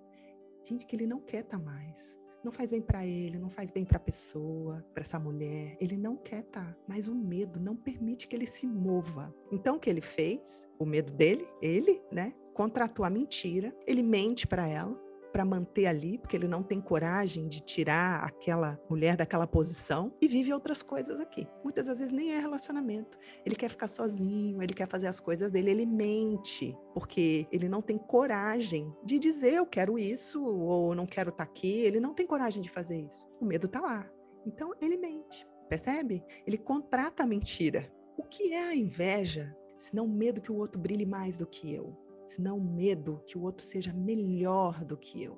gente, 0.64 0.86
que 0.86 0.96
ele 0.96 1.06
não 1.06 1.20
quer 1.20 1.40
estar 1.42 1.58
tá 1.58 1.62
mais 1.62 2.17
não 2.42 2.52
faz 2.52 2.70
bem 2.70 2.80
para 2.80 3.04
ele, 3.04 3.38
não 3.38 3.48
faz 3.48 3.70
bem 3.70 3.84
para 3.84 3.96
a 3.96 4.00
pessoa, 4.00 4.84
para 4.94 5.02
essa 5.02 5.18
mulher. 5.18 5.76
Ele 5.80 5.96
não 5.96 6.16
quer 6.16 6.40
estar, 6.40 6.64
tá, 6.64 6.76
mas 6.86 7.08
o 7.08 7.14
medo 7.14 7.60
não 7.60 7.76
permite 7.76 8.28
que 8.28 8.36
ele 8.36 8.46
se 8.46 8.66
mova. 8.66 9.34
Então 9.50 9.76
o 9.76 9.80
que 9.80 9.90
ele 9.90 10.00
fez? 10.00 10.66
O 10.78 10.84
medo 10.84 11.12
dele, 11.12 11.46
ele, 11.60 12.00
né, 12.10 12.32
contratou 12.54 13.04
a 13.04 13.10
mentira, 13.10 13.74
ele 13.86 14.02
mente 14.02 14.46
para 14.46 14.66
ela, 14.66 14.98
para 15.32 15.44
manter 15.44 15.86
ali, 15.86 16.18
porque 16.18 16.36
ele 16.36 16.48
não 16.48 16.62
tem 16.62 16.80
coragem 16.80 17.48
de 17.48 17.60
tirar 17.60 18.24
aquela 18.24 18.80
mulher 18.88 19.16
daquela 19.16 19.46
posição 19.46 20.12
e 20.20 20.28
vive 20.28 20.52
outras 20.52 20.82
coisas 20.82 21.20
aqui. 21.20 21.46
Muitas 21.62 21.86
das 21.86 21.98
vezes 21.98 22.12
nem 22.12 22.32
é 22.32 22.38
relacionamento. 22.38 23.18
Ele 23.44 23.54
quer 23.54 23.68
ficar 23.68 23.88
sozinho, 23.88 24.62
ele 24.62 24.74
quer 24.74 24.88
fazer 24.88 25.06
as 25.06 25.20
coisas 25.20 25.52
dele, 25.52 25.70
ele 25.70 25.86
mente, 25.86 26.76
porque 26.94 27.46
ele 27.52 27.68
não 27.68 27.82
tem 27.82 27.98
coragem 27.98 28.92
de 29.04 29.18
dizer 29.18 29.54
eu 29.54 29.66
quero 29.66 29.98
isso 29.98 30.44
ou 30.44 30.94
não 30.94 31.06
quero 31.06 31.30
estar 31.30 31.44
tá 31.44 31.50
aqui, 31.50 31.80
ele 31.80 32.00
não 32.00 32.14
tem 32.14 32.26
coragem 32.26 32.62
de 32.62 32.68
fazer 32.68 33.00
isso. 33.00 33.26
O 33.40 33.44
medo 33.44 33.68
tá 33.68 33.80
lá. 33.80 34.10
Então 34.46 34.72
ele 34.80 34.96
mente, 34.96 35.46
percebe? 35.68 36.24
Ele 36.46 36.58
contrata 36.58 37.22
a 37.22 37.26
mentira. 37.26 37.92
O 38.16 38.22
que 38.22 38.52
é 38.52 38.68
a 38.68 38.74
inveja? 38.74 39.54
Senão 39.76 40.06
o 40.06 40.08
medo 40.08 40.40
que 40.40 40.50
o 40.50 40.56
outro 40.56 40.80
brilhe 40.80 41.06
mais 41.06 41.38
do 41.38 41.46
que 41.46 41.72
eu 41.72 42.07
senão 42.30 42.58
o 42.58 42.64
medo 42.64 43.22
que 43.26 43.36
o 43.36 43.42
outro 43.42 43.64
seja 43.64 43.92
melhor 43.92 44.84
do 44.84 44.96
que 44.96 45.22
eu. 45.22 45.36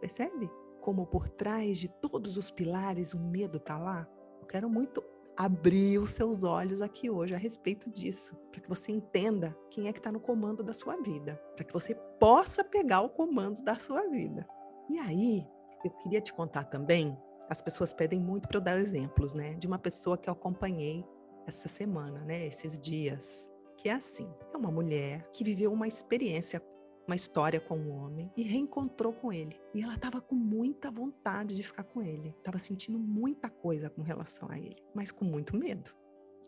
Percebe? 0.00 0.50
como 0.82 1.06
por 1.06 1.28
trás 1.28 1.78
de 1.78 1.88
todos 1.88 2.36
os 2.36 2.50
pilares 2.50 3.14
o 3.14 3.20
medo 3.20 3.56
está 3.56 3.78
lá? 3.78 4.06
Eu 4.40 4.46
quero 4.46 4.68
muito 4.68 5.02
abrir 5.36 5.98
os 5.98 6.10
seus 6.10 6.42
olhos 6.42 6.82
aqui 6.82 7.08
hoje 7.08 7.34
a 7.34 7.38
respeito 7.38 7.88
disso, 7.88 8.36
para 8.50 8.60
que 8.60 8.68
você 8.68 8.92
entenda 8.92 9.56
quem 9.70 9.88
é 9.88 9.92
que 9.92 10.00
está 10.00 10.12
no 10.12 10.20
comando 10.20 10.62
da 10.62 10.74
sua 10.74 10.96
vida, 10.96 11.40
para 11.54 11.64
que 11.64 11.72
você 11.72 11.94
possa 12.18 12.62
pegar 12.62 13.00
o 13.00 13.08
comando 13.08 13.62
da 13.62 13.78
sua 13.78 14.08
vida. 14.08 14.46
E 14.90 14.98
aí, 14.98 15.46
eu 15.84 15.90
queria 15.90 16.20
te 16.20 16.34
contar 16.34 16.64
também, 16.64 17.16
as 17.48 17.62
pessoas 17.62 17.94
pedem 17.94 18.20
muito 18.20 18.48
para 18.48 18.58
eu 18.58 18.62
dar 18.62 18.78
exemplos, 18.78 19.34
né, 19.34 19.54
de 19.54 19.66
uma 19.66 19.78
pessoa 19.78 20.18
que 20.18 20.28
eu 20.28 20.32
acompanhei 20.32 21.04
essa 21.46 21.68
semana, 21.68 22.20
né, 22.24 22.46
esses 22.46 22.78
dias, 22.78 23.50
que 23.82 23.88
é 23.88 23.92
assim, 23.92 24.28
é 24.54 24.56
uma 24.56 24.70
mulher 24.70 25.28
que 25.32 25.42
viveu 25.42 25.72
uma 25.72 25.88
experiência 25.88 26.62
uma 27.06 27.16
história 27.16 27.60
com 27.60 27.76
um 27.76 27.90
homem 27.90 28.30
e 28.36 28.42
reencontrou 28.42 29.12
com 29.12 29.32
ele. 29.32 29.60
E 29.74 29.82
ela 29.82 29.94
estava 29.94 30.20
com 30.20 30.34
muita 30.34 30.90
vontade 30.90 31.54
de 31.54 31.62
ficar 31.62 31.82
com 31.84 32.00
ele. 32.00 32.34
Estava 32.38 32.58
sentindo 32.58 32.98
muita 33.00 33.50
coisa 33.50 33.90
com 33.90 34.02
relação 34.02 34.48
a 34.50 34.58
ele, 34.58 34.82
mas 34.94 35.10
com 35.10 35.24
muito 35.24 35.56
medo. 35.56 35.92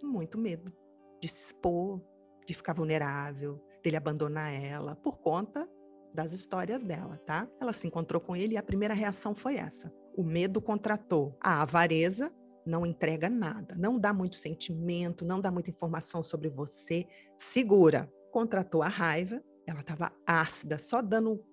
Muito 0.03 0.38
medo 0.38 0.73
de 1.21 1.29
se 1.29 1.47
expor, 1.47 2.00
de 2.47 2.55
ficar 2.55 2.73
vulnerável, 2.73 3.61
dele 3.83 3.97
abandonar 3.97 4.53
ela 4.55 4.95
por 4.95 5.19
conta 5.19 5.69
das 6.12 6.33
histórias 6.33 6.85
dela, 6.85 7.19
tá? 7.26 7.49
Ela 7.61 7.73
se 7.73 7.88
encontrou 7.88 8.21
com 8.21 8.37
ele 8.37 8.55
e 8.55 8.57
a 8.57 8.62
primeira 8.62 8.95
reação 8.95 9.35
foi 9.35 9.57
essa. 9.57 9.93
O 10.17 10.23
medo 10.23 10.62
contratou 10.62 11.37
a 11.41 11.62
avareza, 11.62 12.33
não 12.66 12.87
entrega 12.87 13.28
nada, 13.28 13.75
não 13.76 13.99
dá 13.99 14.12
muito 14.12 14.37
sentimento, 14.37 15.25
não 15.25 15.40
dá 15.40 15.50
muita 15.50 15.71
informação 15.71 16.23
sobre 16.23 16.49
você, 16.49 17.06
segura. 17.38 18.11
Contratou 18.30 18.83
a 18.83 18.88
raiva, 18.88 19.42
ela 19.66 19.80
estava 19.80 20.12
ácida, 20.26 20.78
só 20.78 21.00
dando 21.00 21.44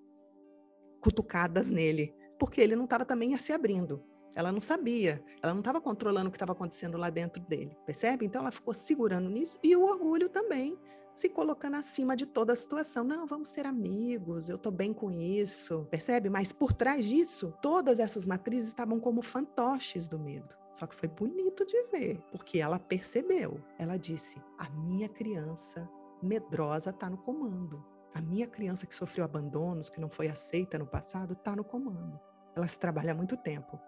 cutucadas 1.00 1.68
nele, 1.68 2.14
porque 2.38 2.60
ele 2.60 2.76
não 2.76 2.84
estava 2.84 3.04
também 3.04 3.36
se 3.38 3.52
abrindo. 3.52 4.02
Ela 4.34 4.50
não 4.50 4.62
sabia, 4.62 5.22
ela 5.42 5.52
não 5.52 5.60
estava 5.60 5.80
controlando 5.80 6.28
o 6.28 6.30
que 6.30 6.36
estava 6.36 6.52
acontecendo 6.52 6.96
lá 6.96 7.10
dentro 7.10 7.42
dele, 7.42 7.76
percebe? 7.84 8.24
Então 8.24 8.40
ela 8.40 8.50
ficou 8.50 8.72
segurando 8.72 9.28
nisso 9.28 9.58
e 9.62 9.76
o 9.76 9.82
orgulho 9.82 10.30
também, 10.30 10.78
se 11.12 11.28
colocando 11.28 11.76
acima 11.76 12.16
de 12.16 12.24
toda 12.24 12.54
a 12.54 12.56
situação. 12.56 13.04
Não, 13.04 13.26
vamos 13.26 13.50
ser 13.50 13.66
amigos, 13.66 14.48
eu 14.48 14.56
estou 14.56 14.72
bem 14.72 14.94
com 14.94 15.10
isso, 15.10 15.86
percebe? 15.90 16.30
Mas 16.30 16.50
por 16.50 16.72
trás 16.72 17.04
disso, 17.04 17.52
todas 17.60 17.98
essas 17.98 18.24
matrizes 18.24 18.68
estavam 18.70 18.98
como 18.98 19.20
fantoches 19.20 20.08
do 20.08 20.18
medo. 20.18 20.61
Só 20.72 20.86
que 20.86 20.94
foi 20.94 21.08
bonito 21.08 21.66
de 21.66 21.82
ver, 21.84 22.18
porque 22.30 22.58
ela 22.58 22.78
percebeu. 22.78 23.60
Ela 23.78 23.98
disse: 23.98 24.42
A 24.58 24.70
minha 24.70 25.08
criança 25.08 25.88
medrosa 26.22 26.90
está 26.90 27.10
no 27.10 27.18
comando. 27.18 27.84
A 28.14 28.20
minha 28.20 28.46
criança 28.46 28.86
que 28.86 28.94
sofreu 28.94 29.24
abandonos, 29.24 29.90
que 29.90 30.00
não 30.00 30.08
foi 30.08 30.28
aceita 30.28 30.78
no 30.78 30.86
passado, 30.86 31.34
está 31.34 31.54
no 31.54 31.62
comando. 31.62 32.18
Ela 32.56 32.66
se 32.66 32.78
trabalha 32.78 33.12
há 33.12 33.14
muito 33.14 33.36
tempo. 33.36 33.78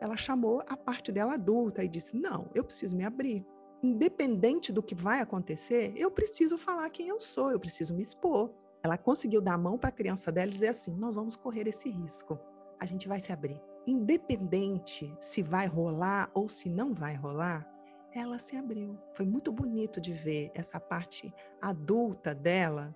Ela 0.00 0.16
chamou 0.16 0.62
a 0.68 0.76
parte 0.76 1.12
dela 1.12 1.34
adulta 1.34 1.84
e 1.84 1.88
disse: 1.88 2.16
Não, 2.16 2.50
eu 2.54 2.64
preciso 2.64 2.96
me 2.96 3.04
abrir. 3.04 3.46
Independente 3.80 4.72
do 4.72 4.82
que 4.82 4.94
vai 4.94 5.20
acontecer, 5.20 5.92
eu 5.96 6.10
preciso 6.10 6.58
falar 6.58 6.90
quem 6.90 7.08
eu 7.08 7.20
sou, 7.20 7.50
eu 7.52 7.58
preciso 7.58 7.94
me 7.94 8.02
expor. 8.02 8.52
Ela 8.82 8.98
conseguiu 8.98 9.40
dar 9.40 9.54
a 9.54 9.58
mão 9.58 9.78
para 9.78 9.90
a 9.90 9.92
criança 9.92 10.32
dela 10.32 10.48
e 10.48 10.52
dizer 10.52 10.68
assim: 10.68 10.96
Nós 10.96 11.14
vamos 11.14 11.36
correr 11.36 11.68
esse 11.68 11.88
risco. 11.88 12.38
A 12.80 12.86
gente 12.86 13.06
vai 13.06 13.20
se 13.20 13.32
abrir. 13.32 13.60
Independente 13.86 15.14
se 15.20 15.42
vai 15.42 15.66
rolar 15.66 16.30
ou 16.34 16.48
se 16.48 16.68
não 16.68 16.94
vai 16.94 17.14
rolar, 17.14 17.68
ela 18.14 18.38
se 18.38 18.56
abriu. 18.56 18.98
Foi 19.14 19.26
muito 19.26 19.50
bonito 19.50 20.00
de 20.00 20.12
ver 20.12 20.50
essa 20.54 20.78
parte 20.78 21.34
adulta 21.60 22.34
dela 22.34 22.94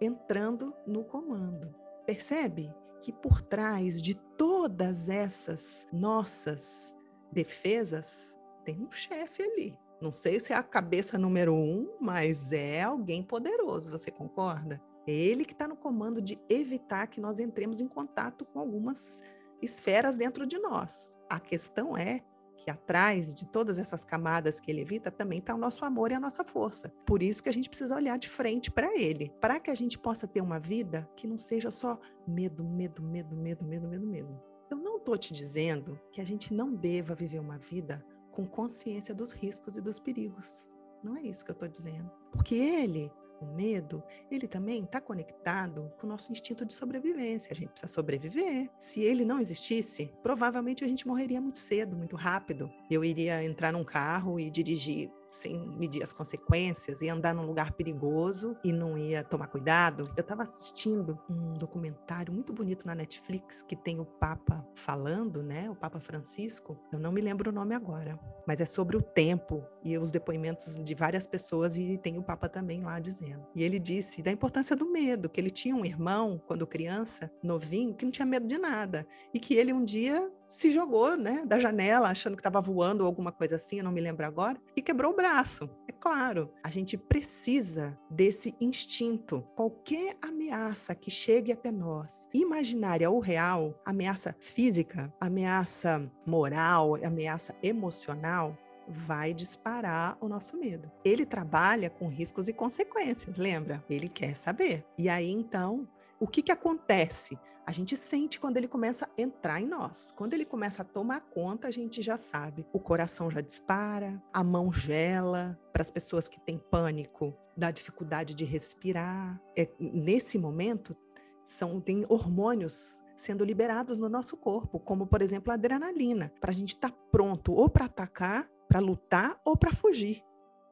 entrando 0.00 0.74
no 0.86 1.04
comando. 1.04 1.74
Percebe 2.06 2.72
que 3.02 3.12
por 3.12 3.42
trás 3.42 4.00
de 4.00 4.14
todas 4.14 5.08
essas 5.08 5.88
nossas 5.92 6.94
defesas 7.32 8.38
tem 8.64 8.80
um 8.80 8.90
chefe 8.90 9.42
ali. 9.42 9.78
Não 10.00 10.12
sei 10.12 10.38
se 10.38 10.52
é 10.52 10.56
a 10.56 10.62
cabeça 10.62 11.18
número 11.18 11.54
um, 11.54 11.96
mas 12.00 12.52
é 12.52 12.82
alguém 12.82 13.22
poderoso, 13.22 13.90
você 13.90 14.10
concorda? 14.10 14.80
É 15.06 15.12
ele 15.12 15.44
que 15.44 15.52
está 15.52 15.66
no 15.66 15.76
comando 15.76 16.22
de 16.22 16.38
evitar 16.48 17.06
que 17.08 17.20
nós 17.20 17.40
entremos 17.40 17.80
em 17.80 17.88
contato 17.88 18.44
com 18.44 18.60
algumas 18.60 19.22
esferas 19.60 20.16
dentro 20.16 20.46
de 20.46 20.58
nós. 20.58 21.18
A 21.28 21.38
questão 21.38 21.96
é 21.96 22.22
que 22.58 22.70
atrás 22.70 23.32
de 23.32 23.46
todas 23.46 23.78
essas 23.78 24.04
camadas 24.04 24.58
que 24.58 24.70
ele 24.70 24.80
evita 24.80 25.10
também 25.10 25.38
está 25.38 25.54
o 25.54 25.58
nosso 25.58 25.84
amor 25.84 26.10
e 26.10 26.14
a 26.14 26.20
nossa 26.20 26.44
força. 26.44 26.92
Por 27.06 27.22
isso 27.22 27.42
que 27.42 27.48
a 27.48 27.52
gente 27.52 27.68
precisa 27.68 27.94
olhar 27.94 28.18
de 28.18 28.28
frente 28.28 28.70
para 28.70 28.94
ele, 28.98 29.32
para 29.40 29.60
que 29.60 29.70
a 29.70 29.74
gente 29.74 29.98
possa 29.98 30.26
ter 30.26 30.40
uma 30.40 30.58
vida 30.58 31.08
que 31.16 31.26
não 31.26 31.38
seja 31.38 31.70
só 31.70 31.98
medo, 32.26 32.64
medo, 32.64 33.02
medo, 33.02 33.36
medo, 33.36 33.64
medo, 33.64 33.88
medo, 33.88 34.06
medo. 34.06 34.42
Eu 34.70 34.76
não 34.76 34.98
estou 34.98 35.16
te 35.16 35.32
dizendo 35.32 35.98
que 36.12 36.20
a 36.20 36.24
gente 36.24 36.52
não 36.52 36.74
deva 36.74 37.14
viver 37.14 37.38
uma 37.38 37.58
vida 37.58 38.04
com 38.32 38.46
consciência 38.46 39.14
dos 39.14 39.32
riscos 39.32 39.76
e 39.76 39.80
dos 39.80 39.98
perigos. 39.98 40.74
Não 41.02 41.16
é 41.16 41.22
isso 41.22 41.44
que 41.44 41.50
eu 41.50 41.54
estou 41.54 41.68
dizendo. 41.68 42.10
Porque 42.32 42.54
ele 42.54 43.10
o 43.40 43.46
medo, 43.46 44.02
ele 44.30 44.46
também 44.46 44.84
está 44.84 45.00
conectado 45.00 45.92
com 45.98 46.06
o 46.06 46.10
nosso 46.10 46.32
instinto 46.32 46.64
de 46.64 46.72
sobrevivência. 46.72 47.52
A 47.52 47.54
gente 47.54 47.70
precisa 47.70 47.92
sobreviver. 47.92 48.70
Se 48.78 49.00
ele 49.00 49.24
não 49.24 49.38
existisse, 49.38 50.12
provavelmente 50.22 50.84
a 50.84 50.86
gente 50.86 51.06
morreria 51.06 51.40
muito 51.40 51.58
cedo, 51.58 51.96
muito 51.96 52.16
rápido. 52.16 52.70
Eu 52.90 53.04
iria 53.04 53.44
entrar 53.44 53.72
num 53.72 53.84
carro 53.84 54.38
e 54.38 54.50
dirigir 54.50 55.10
sem 55.30 55.66
medir 55.76 56.02
as 56.02 56.12
consequências, 56.12 57.00
ia 57.00 57.12
andar 57.12 57.34
num 57.34 57.46
lugar 57.46 57.72
perigoso 57.72 58.56
e 58.64 58.72
não 58.72 58.96
ia 58.96 59.22
tomar 59.22 59.48
cuidado. 59.48 60.10
Eu 60.16 60.22
estava 60.22 60.42
assistindo 60.42 61.18
um 61.28 61.54
documentário 61.54 62.32
muito 62.32 62.52
bonito 62.52 62.86
na 62.86 62.94
Netflix 62.94 63.62
que 63.62 63.76
tem 63.76 64.00
o 64.00 64.04
Papa 64.04 64.66
falando, 64.74 65.42
né? 65.42 65.70
O 65.70 65.76
Papa 65.76 66.00
Francisco. 66.00 66.78
Eu 66.92 66.98
não 66.98 67.12
me 67.12 67.20
lembro 67.20 67.50
o 67.50 67.52
nome 67.52 67.74
agora, 67.74 68.18
mas 68.46 68.60
é 68.60 68.66
sobre 68.66 68.96
o 68.96 69.02
tempo 69.02 69.64
e 69.84 69.96
os 69.96 70.10
depoimentos 70.10 70.78
de 70.82 70.94
várias 70.94 71.26
pessoas 71.26 71.76
e 71.76 71.98
tem 71.98 72.18
o 72.18 72.22
Papa 72.22 72.48
também 72.48 72.82
lá 72.82 72.98
dizendo. 72.98 73.46
E 73.54 73.62
ele 73.62 73.78
disse 73.78 74.22
da 74.22 74.32
importância 74.32 74.74
do 74.74 74.90
medo, 74.90 75.28
que 75.28 75.40
ele 75.40 75.50
tinha 75.50 75.74
um 75.74 75.84
irmão 75.84 76.40
quando 76.46 76.66
criança, 76.66 77.30
novinho, 77.42 77.94
que 77.94 78.04
não 78.04 78.12
tinha 78.12 78.26
medo 78.26 78.46
de 78.46 78.58
nada 78.58 79.06
e 79.32 79.38
que 79.38 79.54
ele 79.54 79.72
um 79.72 79.84
dia 79.84 80.30
se 80.48 80.72
jogou, 80.72 81.16
né, 81.16 81.44
da 81.44 81.60
janela, 81.60 82.08
achando 82.08 82.34
que 82.34 82.40
estava 82.40 82.60
voando 82.60 83.02
ou 83.02 83.06
alguma 83.06 83.30
coisa 83.30 83.56
assim, 83.56 83.78
eu 83.78 83.84
não 83.84 83.92
me 83.92 84.00
lembro 84.00 84.24
agora, 84.26 84.58
e 84.74 84.80
quebrou 84.80 85.12
o 85.12 85.16
braço. 85.16 85.68
É 85.86 85.92
claro, 85.92 86.50
a 86.64 86.70
gente 86.70 86.96
precisa 86.96 87.96
desse 88.10 88.56
instinto. 88.60 89.46
Qualquer 89.54 90.16
ameaça 90.22 90.94
que 90.94 91.10
chegue 91.10 91.52
até 91.52 91.70
nós, 91.70 92.26
imaginária 92.32 93.10
ou 93.10 93.20
real, 93.20 93.78
ameaça 93.84 94.34
física, 94.38 95.12
ameaça 95.20 96.10
moral, 96.26 96.96
ameaça 97.04 97.54
emocional, 97.62 98.56
vai 98.88 99.34
disparar 99.34 100.16
o 100.18 100.28
nosso 100.28 100.56
medo. 100.56 100.90
Ele 101.04 101.26
trabalha 101.26 101.90
com 101.90 102.08
riscos 102.08 102.48
e 102.48 102.54
consequências, 102.54 103.36
lembra? 103.36 103.84
Ele 103.88 104.08
quer 104.08 104.34
saber. 104.34 104.84
E 104.96 105.10
aí 105.10 105.30
então, 105.30 105.86
o 106.18 106.26
que 106.26 106.42
que 106.42 106.52
acontece? 106.52 107.38
A 107.68 107.70
gente 107.70 107.94
sente 107.98 108.40
quando 108.40 108.56
ele 108.56 108.66
começa 108.66 109.04
a 109.04 109.20
entrar 109.20 109.60
em 109.60 109.66
nós. 109.66 110.10
Quando 110.16 110.32
ele 110.32 110.46
começa 110.46 110.80
a 110.80 110.84
tomar 110.86 111.20
conta, 111.20 111.68
a 111.68 111.70
gente 111.70 112.00
já 112.00 112.16
sabe. 112.16 112.66
O 112.72 112.80
coração 112.80 113.30
já 113.30 113.42
dispara, 113.42 114.22
a 114.32 114.42
mão 114.42 114.72
gela. 114.72 115.60
Para 115.70 115.82
as 115.82 115.90
pessoas 115.90 116.28
que 116.28 116.40
têm 116.40 116.56
pânico, 116.56 117.36
dá 117.54 117.70
dificuldade 117.70 118.34
de 118.34 118.42
respirar. 118.42 119.38
É, 119.54 119.68
nesse 119.78 120.38
momento, 120.38 120.96
são, 121.44 121.78
tem 121.78 122.06
hormônios 122.08 123.04
sendo 123.18 123.44
liberados 123.44 123.98
no 123.98 124.08
nosso 124.08 124.38
corpo, 124.38 124.80
como 124.80 125.06
por 125.06 125.20
exemplo 125.20 125.50
a 125.50 125.54
adrenalina, 125.54 126.32
para 126.40 126.50
a 126.50 126.54
gente 126.54 126.70
estar 126.70 126.90
tá 126.90 126.96
pronto 127.12 127.52
ou 127.52 127.68
para 127.68 127.84
atacar, 127.84 128.48
para 128.66 128.80
lutar 128.80 129.38
ou 129.44 129.58
para 129.58 129.74
fugir. 129.74 130.24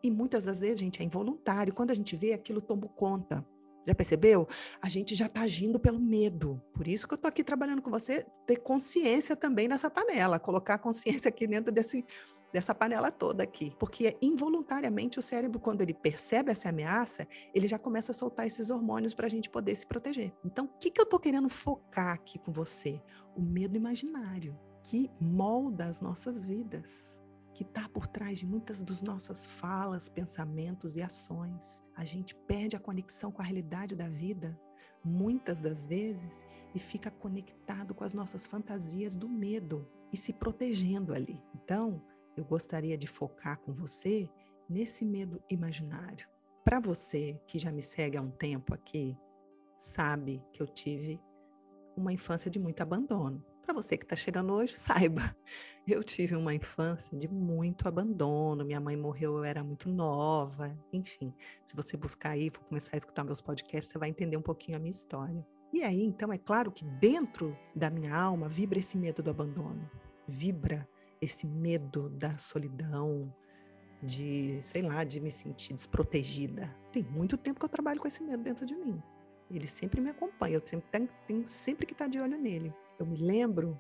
E 0.02 0.10
muitas 0.10 0.44
das 0.44 0.60
vezes, 0.60 0.78
gente, 0.78 1.02
é 1.02 1.04
involuntário. 1.04 1.74
Quando 1.74 1.90
a 1.90 1.94
gente 1.94 2.16
vê, 2.16 2.32
aquilo 2.32 2.62
toma 2.62 2.88
conta. 2.88 3.44
Já 3.86 3.94
percebeu? 3.94 4.48
A 4.82 4.88
gente 4.88 5.14
já 5.14 5.26
está 5.26 5.42
agindo 5.42 5.78
pelo 5.78 5.98
medo. 5.98 6.60
Por 6.74 6.88
isso 6.88 7.06
que 7.06 7.14
eu 7.14 7.16
estou 7.16 7.28
aqui 7.28 7.44
trabalhando 7.44 7.80
com 7.80 7.90
você, 7.90 8.26
ter 8.46 8.56
consciência 8.56 9.36
também 9.36 9.68
nessa 9.68 9.88
panela, 9.88 10.40
colocar 10.40 10.74
a 10.74 10.78
consciência 10.78 11.28
aqui 11.28 11.46
dentro 11.46 11.70
desse, 11.72 12.04
dessa 12.52 12.74
panela 12.74 13.12
toda 13.12 13.44
aqui. 13.44 13.72
Porque 13.78 14.16
involuntariamente 14.20 15.20
o 15.20 15.22
cérebro, 15.22 15.60
quando 15.60 15.82
ele 15.82 15.94
percebe 15.94 16.50
essa 16.50 16.68
ameaça, 16.68 17.28
ele 17.54 17.68
já 17.68 17.78
começa 17.78 18.10
a 18.10 18.14
soltar 18.14 18.46
esses 18.46 18.70
hormônios 18.70 19.14
para 19.14 19.26
a 19.26 19.30
gente 19.30 19.48
poder 19.48 19.74
se 19.76 19.86
proteger. 19.86 20.32
Então, 20.44 20.64
o 20.64 20.78
que, 20.80 20.90
que 20.90 21.00
eu 21.00 21.04
estou 21.04 21.20
querendo 21.20 21.48
focar 21.48 22.12
aqui 22.12 22.40
com 22.40 22.50
você? 22.50 23.00
O 23.36 23.40
medo 23.40 23.76
imaginário, 23.76 24.58
que 24.82 25.10
molda 25.20 25.84
as 25.84 26.00
nossas 26.00 26.44
vidas 26.44 27.15
que 27.56 27.62
está 27.62 27.88
por 27.88 28.06
trás 28.06 28.38
de 28.38 28.46
muitas 28.46 28.84
das 28.84 29.00
nossas 29.00 29.46
falas, 29.46 30.10
pensamentos 30.10 30.94
e 30.94 31.00
ações. 31.00 31.82
A 31.96 32.04
gente 32.04 32.34
perde 32.34 32.76
a 32.76 32.78
conexão 32.78 33.32
com 33.32 33.40
a 33.40 33.44
realidade 33.46 33.96
da 33.96 34.10
vida, 34.10 34.60
muitas 35.02 35.62
das 35.62 35.86
vezes, 35.86 36.44
e 36.74 36.78
fica 36.78 37.10
conectado 37.10 37.94
com 37.94 38.04
as 38.04 38.12
nossas 38.12 38.46
fantasias 38.46 39.16
do 39.16 39.26
medo 39.26 39.88
e 40.12 40.18
se 40.18 40.34
protegendo 40.34 41.14
ali. 41.14 41.42
Então, 41.54 42.04
eu 42.36 42.44
gostaria 42.44 42.98
de 42.98 43.06
focar 43.06 43.58
com 43.60 43.72
você 43.72 44.28
nesse 44.68 45.02
medo 45.02 45.42
imaginário. 45.48 46.28
Para 46.62 46.78
você 46.78 47.40
que 47.46 47.58
já 47.58 47.72
me 47.72 47.80
segue 47.80 48.18
há 48.18 48.20
um 48.20 48.32
tempo 48.32 48.74
aqui, 48.74 49.16
sabe 49.78 50.44
que 50.52 50.60
eu 50.60 50.66
tive 50.66 51.18
uma 51.96 52.12
infância 52.12 52.50
de 52.50 52.58
muito 52.58 52.82
abandono 52.82 53.42
Para 53.66 53.74
você 53.74 53.96
que 53.96 54.04
está 54.04 54.14
chegando 54.14 54.52
hoje, 54.52 54.76
saiba, 54.78 55.36
eu 55.88 56.04
tive 56.04 56.36
uma 56.36 56.54
infância 56.54 57.18
de 57.18 57.26
muito 57.26 57.88
abandono. 57.88 58.64
Minha 58.64 58.80
mãe 58.80 58.96
morreu, 58.96 59.38
eu 59.38 59.44
era 59.44 59.64
muito 59.64 59.88
nova. 59.88 60.72
Enfim, 60.92 61.34
se 61.66 61.74
você 61.74 61.96
buscar 61.96 62.30
aí, 62.30 62.48
for 62.48 62.62
começar 62.66 62.90
a 62.94 62.96
escutar 62.96 63.24
meus 63.24 63.40
podcasts, 63.40 63.90
você 63.90 63.98
vai 63.98 64.08
entender 64.08 64.36
um 64.36 64.42
pouquinho 64.42 64.76
a 64.76 64.80
minha 64.80 64.92
história. 64.92 65.44
E 65.72 65.82
aí, 65.82 66.00
então, 66.00 66.32
é 66.32 66.38
claro 66.38 66.70
que 66.70 66.84
dentro 66.84 67.58
da 67.74 67.90
minha 67.90 68.14
alma 68.14 68.48
vibra 68.48 68.78
esse 68.78 68.96
medo 68.96 69.20
do 69.20 69.30
abandono, 69.30 69.90
vibra 70.28 70.88
esse 71.20 71.44
medo 71.44 72.08
da 72.10 72.38
solidão, 72.38 73.34
de, 74.00 74.62
sei 74.62 74.82
lá, 74.82 75.02
de 75.02 75.18
me 75.18 75.30
sentir 75.30 75.74
desprotegida. 75.74 76.72
Tem 76.92 77.02
muito 77.02 77.36
tempo 77.36 77.58
que 77.58 77.64
eu 77.64 77.68
trabalho 77.68 77.98
com 77.98 78.06
esse 78.06 78.22
medo 78.22 78.44
dentro 78.44 78.64
de 78.64 78.76
mim. 78.76 79.02
Ele 79.50 79.66
sempre 79.66 80.00
me 80.00 80.10
acompanha, 80.10 80.54
eu 80.54 80.62
sempre 80.64 80.88
tenho, 80.88 81.08
tenho 81.26 81.48
sempre 81.48 81.84
que 81.84 81.94
estar 81.94 82.06
de 82.06 82.20
olho 82.20 82.38
nele. 82.38 82.72
Eu 82.98 83.04
me 83.04 83.16
lembro 83.16 83.78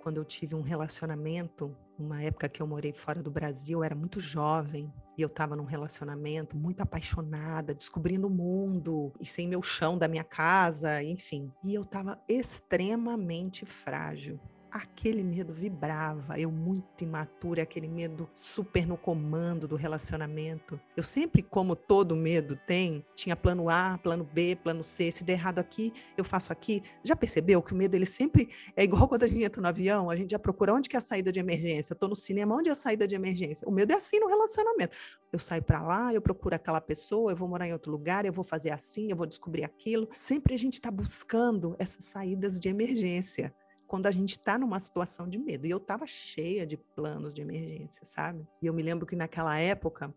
quando 0.00 0.18
eu 0.18 0.24
tive 0.24 0.54
um 0.54 0.60
relacionamento, 0.60 1.74
numa 1.98 2.22
época 2.22 2.48
que 2.48 2.60
eu 2.60 2.66
morei 2.66 2.92
fora 2.92 3.22
do 3.22 3.30
Brasil, 3.30 3.78
eu 3.78 3.84
era 3.84 3.94
muito 3.94 4.20
jovem 4.20 4.92
e 5.16 5.22
eu 5.22 5.28
estava 5.28 5.56
num 5.56 5.64
relacionamento 5.64 6.56
muito 6.56 6.80
apaixonada, 6.80 7.74
descobrindo 7.74 8.26
o 8.26 8.30
mundo 8.30 9.12
e 9.18 9.26
sem 9.26 9.48
meu 9.48 9.62
chão 9.62 9.96
da 9.96 10.06
minha 10.06 10.22
casa, 10.22 11.02
enfim. 11.02 11.50
E 11.64 11.74
eu 11.74 11.82
estava 11.82 12.22
extremamente 12.28 13.64
frágil 13.64 14.38
aquele 14.74 15.22
medo 15.22 15.52
vibrava, 15.52 16.36
eu 16.36 16.50
muito 16.50 17.04
imatura, 17.04 17.62
aquele 17.62 17.86
medo 17.86 18.28
super 18.34 18.84
no 18.84 18.96
comando 18.96 19.68
do 19.68 19.76
relacionamento. 19.76 20.80
Eu 20.96 21.02
sempre, 21.04 21.44
como 21.44 21.76
todo 21.76 22.16
medo 22.16 22.58
tem, 22.66 23.06
tinha 23.14 23.36
plano 23.36 23.70
A, 23.70 23.96
plano 24.02 24.24
B, 24.24 24.56
plano 24.56 24.82
C, 24.82 25.12
se 25.12 25.22
der 25.22 25.34
errado 25.34 25.60
aqui, 25.60 25.92
eu 26.16 26.24
faço 26.24 26.52
aqui. 26.52 26.82
Já 27.04 27.14
percebeu 27.14 27.62
que 27.62 27.72
o 27.72 27.76
medo 27.76 27.94
ele 27.94 28.04
sempre 28.04 28.48
é 28.76 28.82
igual 28.82 29.06
quando 29.08 29.22
a 29.22 29.28
gente 29.28 29.44
entra 29.44 29.62
no 29.62 29.68
avião, 29.68 30.10
a 30.10 30.16
gente 30.16 30.32
já 30.32 30.40
procura 30.40 30.74
onde 30.74 30.88
que 30.88 30.96
é 30.96 30.98
a 30.98 31.02
saída 31.02 31.30
de 31.30 31.38
emergência. 31.38 31.92
Estou 31.92 32.08
no 32.08 32.16
cinema, 32.16 32.56
onde 32.56 32.68
é 32.68 32.72
a 32.72 32.76
saída 32.76 33.06
de 33.06 33.14
emergência? 33.14 33.68
O 33.68 33.70
medo 33.70 33.92
é 33.92 33.94
assim 33.94 34.18
no 34.18 34.26
relacionamento. 34.26 34.96
Eu 35.32 35.38
saio 35.38 35.62
para 35.62 35.84
lá, 35.84 36.12
eu 36.12 36.20
procuro 36.20 36.56
aquela 36.56 36.80
pessoa, 36.80 37.30
eu 37.30 37.36
vou 37.36 37.48
morar 37.48 37.68
em 37.68 37.72
outro 37.72 37.92
lugar, 37.92 38.24
eu 38.24 38.32
vou 38.32 38.42
fazer 38.42 38.70
assim, 38.70 39.08
eu 39.08 39.16
vou 39.16 39.26
descobrir 39.26 39.62
aquilo. 39.62 40.08
Sempre 40.16 40.52
a 40.52 40.58
gente 40.58 40.74
está 40.74 40.90
buscando 40.90 41.76
essas 41.78 42.04
saídas 42.06 42.58
de 42.58 42.68
emergência 42.68 43.54
quando 43.86 44.06
a 44.06 44.10
gente 44.10 44.32
está 44.32 44.58
numa 44.58 44.80
situação 44.80 45.28
de 45.28 45.38
medo. 45.38 45.66
E 45.66 45.70
eu 45.70 45.78
estava 45.78 46.06
cheia 46.06 46.66
de 46.66 46.76
planos 46.76 47.34
de 47.34 47.42
emergência, 47.42 48.04
sabe? 48.04 48.46
E 48.60 48.66
eu 48.66 48.74
me 48.74 48.82
lembro 48.82 49.06
que 49.06 49.16
naquela 49.16 49.58
época 49.58 50.14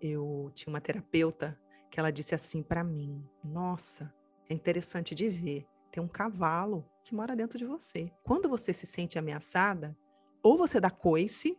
eu 0.00 0.50
tinha 0.54 0.72
uma 0.72 0.80
terapeuta 0.80 1.58
que 1.90 1.98
ela 1.98 2.10
disse 2.10 2.34
assim 2.34 2.62
para 2.62 2.84
mim: 2.84 3.24
Nossa, 3.42 4.12
é 4.48 4.54
interessante 4.54 5.14
de 5.14 5.28
ver. 5.28 5.66
Tem 5.90 6.02
um 6.02 6.08
cavalo 6.08 6.84
que 7.04 7.14
mora 7.14 7.34
dentro 7.34 7.58
de 7.58 7.64
você. 7.64 8.12
Quando 8.22 8.48
você 8.48 8.72
se 8.72 8.86
sente 8.86 9.18
ameaçada, 9.18 9.96
ou 10.42 10.56
você 10.56 10.78
dá 10.78 10.90
coice, 10.90 11.58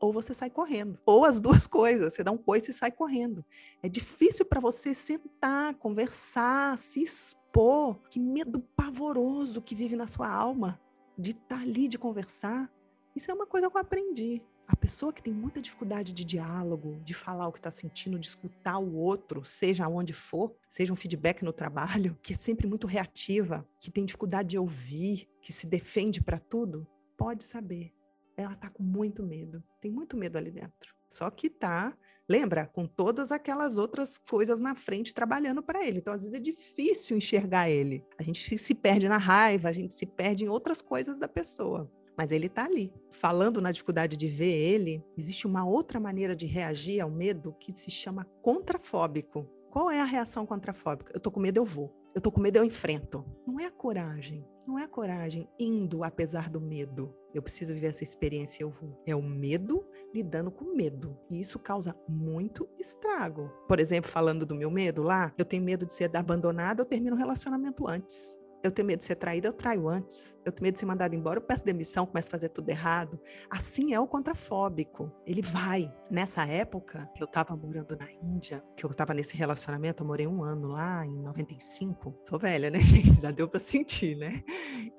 ou 0.00 0.12
você 0.12 0.32
sai 0.32 0.50
correndo. 0.50 0.98
Ou 1.04 1.24
as 1.24 1.40
duas 1.40 1.66
coisas, 1.68 2.14
você 2.14 2.22
dá 2.22 2.30
um 2.30 2.38
coice 2.38 2.70
e 2.70 2.74
sai 2.74 2.90
correndo. 2.90 3.44
É 3.82 3.88
difícil 3.88 4.44
para 4.44 4.60
você 4.60 4.94
sentar, 4.94 5.74
conversar, 5.74 6.78
se 6.78 7.02
expor. 7.02 8.00
Que 8.08 8.20
medo 8.20 8.60
pavoroso 8.76 9.62
que 9.62 9.74
vive 9.74 9.96
na 9.96 10.06
sua 10.06 10.28
alma 10.28 10.80
de 11.16 11.30
estar 11.30 11.56
tá 11.56 11.62
ali, 11.62 11.88
de 11.88 11.98
conversar. 11.98 12.70
Isso 13.14 13.30
é 13.30 13.34
uma 13.34 13.46
coisa 13.46 13.70
que 13.70 13.76
eu 13.76 13.80
aprendi. 13.80 14.42
A 14.66 14.74
pessoa 14.74 15.12
que 15.12 15.22
tem 15.22 15.32
muita 15.32 15.60
dificuldade 15.60 16.12
de 16.12 16.24
diálogo, 16.24 16.98
de 17.04 17.12
falar 17.12 17.46
o 17.46 17.52
que 17.52 17.58
está 17.58 17.70
sentindo, 17.70 18.18
de 18.18 18.26
escutar 18.26 18.78
o 18.78 18.94
outro, 18.96 19.44
seja 19.44 19.86
onde 19.86 20.14
for, 20.14 20.56
seja 20.68 20.92
um 20.92 20.96
feedback 20.96 21.42
no 21.42 21.52
trabalho, 21.52 22.18
que 22.22 22.32
é 22.32 22.36
sempre 22.36 22.66
muito 22.66 22.86
reativa, 22.86 23.66
que 23.78 23.90
tem 23.90 24.06
dificuldade 24.06 24.50
de 24.50 24.58
ouvir, 24.58 25.28
que 25.42 25.52
se 25.52 25.66
defende 25.66 26.22
para 26.22 26.38
tudo, 26.38 26.86
pode 27.16 27.44
saber. 27.44 27.92
Ela 28.36 28.54
está 28.54 28.70
com 28.70 28.82
muito 28.82 29.22
medo, 29.22 29.62
tem 29.80 29.90
muito 29.90 30.16
medo 30.16 30.38
ali 30.38 30.50
dentro. 30.50 30.94
Só 31.06 31.30
que 31.30 31.46
está 31.46 31.96
Lembra? 32.28 32.66
Com 32.66 32.86
todas 32.86 33.30
aquelas 33.30 33.76
outras 33.76 34.16
coisas 34.16 34.60
na 34.60 34.74
frente 34.74 35.12
trabalhando 35.12 35.62
para 35.62 35.84
ele. 35.84 35.98
Então, 35.98 36.12
às 36.12 36.22
vezes, 36.22 36.38
é 36.38 36.40
difícil 36.40 37.16
enxergar 37.16 37.68
ele. 37.68 38.04
A 38.18 38.22
gente 38.22 38.56
se 38.56 38.74
perde 38.74 39.08
na 39.08 39.18
raiva, 39.18 39.68
a 39.68 39.72
gente 39.72 39.92
se 39.92 40.06
perde 40.06 40.44
em 40.44 40.48
outras 40.48 40.80
coisas 40.80 41.18
da 41.18 41.28
pessoa. 41.28 41.90
Mas 42.16 42.30
ele 42.30 42.46
está 42.46 42.64
ali. 42.64 42.92
Falando 43.10 43.60
na 43.60 43.72
dificuldade 43.72 44.16
de 44.16 44.26
ver 44.26 44.52
ele, 44.52 45.04
existe 45.18 45.46
uma 45.46 45.66
outra 45.66 46.00
maneira 46.00 46.34
de 46.34 46.46
reagir 46.46 47.00
ao 47.00 47.10
medo 47.10 47.54
que 47.60 47.72
se 47.72 47.90
chama 47.90 48.24
contrafóbico. 48.40 49.46
Qual 49.70 49.90
é 49.90 50.00
a 50.00 50.04
reação 50.04 50.46
contrafóbica? 50.46 51.12
Eu 51.12 51.20
tô 51.20 51.30
com 51.30 51.40
medo, 51.40 51.58
eu 51.58 51.64
vou. 51.64 51.92
Eu 52.14 52.20
tô 52.20 52.30
com 52.30 52.40
medo, 52.40 52.56
eu 52.58 52.64
enfrento. 52.64 53.24
Não 53.44 53.58
é 53.58 53.66
a 53.66 53.72
coragem. 53.72 54.46
Não 54.66 54.78
é 54.78 54.84
a 54.84 54.88
coragem 54.88 55.48
indo 55.58 56.02
apesar 56.02 56.48
do 56.48 56.60
medo. 56.60 57.14
Eu 57.34 57.42
preciso 57.42 57.74
viver 57.74 57.88
essa 57.88 58.04
experiência, 58.04 58.62
eu 58.62 58.70
vou. 58.70 59.02
É 59.04 59.14
o 59.14 59.22
medo 59.22 59.84
lidando 60.14 60.50
com 60.50 60.74
medo. 60.74 61.18
E 61.28 61.40
isso 61.40 61.58
causa 61.58 61.94
muito 62.08 62.68
estrago. 62.78 63.50
Por 63.68 63.78
exemplo, 63.78 64.10
falando 64.10 64.46
do 64.46 64.54
meu 64.54 64.70
medo 64.70 65.02
lá, 65.02 65.34
eu 65.36 65.44
tenho 65.44 65.62
medo 65.62 65.84
de 65.84 65.92
ser 65.92 66.16
abandonada, 66.16 66.80
eu 66.80 66.86
termino 66.86 67.14
o 67.14 67.18
relacionamento 67.18 67.86
antes. 67.86 68.38
Eu 68.64 68.70
tenho 68.70 68.88
medo 68.88 69.00
de 69.00 69.04
ser 69.04 69.16
traída, 69.16 69.46
eu 69.46 69.52
traio 69.52 69.86
antes. 69.86 70.34
Eu 70.42 70.50
tenho 70.50 70.62
medo 70.62 70.72
de 70.72 70.80
ser 70.80 70.86
mandada 70.86 71.14
embora, 71.14 71.36
eu 71.36 71.42
peço 71.42 71.66
demissão, 71.66 72.06
começo 72.06 72.28
a 72.28 72.30
fazer 72.30 72.48
tudo 72.48 72.70
errado. 72.70 73.20
Assim 73.50 73.92
é 73.92 74.00
o 74.00 74.06
contrafóbico. 74.06 75.12
Ele 75.26 75.42
vai. 75.42 75.94
Nessa 76.10 76.46
época, 76.46 77.06
que 77.14 77.22
eu 77.22 77.26
estava 77.26 77.54
morando 77.54 77.94
na 77.94 78.10
Índia, 78.10 78.64
que 78.74 78.86
eu 78.86 78.90
estava 78.90 79.12
nesse 79.12 79.36
relacionamento, 79.36 80.02
eu 80.02 80.06
morei 80.06 80.26
um 80.26 80.42
ano 80.42 80.68
lá, 80.68 81.04
em 81.04 81.12
95. 81.20 82.14
Sou 82.22 82.38
velha, 82.38 82.70
né, 82.70 82.78
gente? 82.80 83.20
Já 83.20 83.30
deu 83.30 83.46
para 83.46 83.60
sentir, 83.60 84.16
né? 84.16 84.42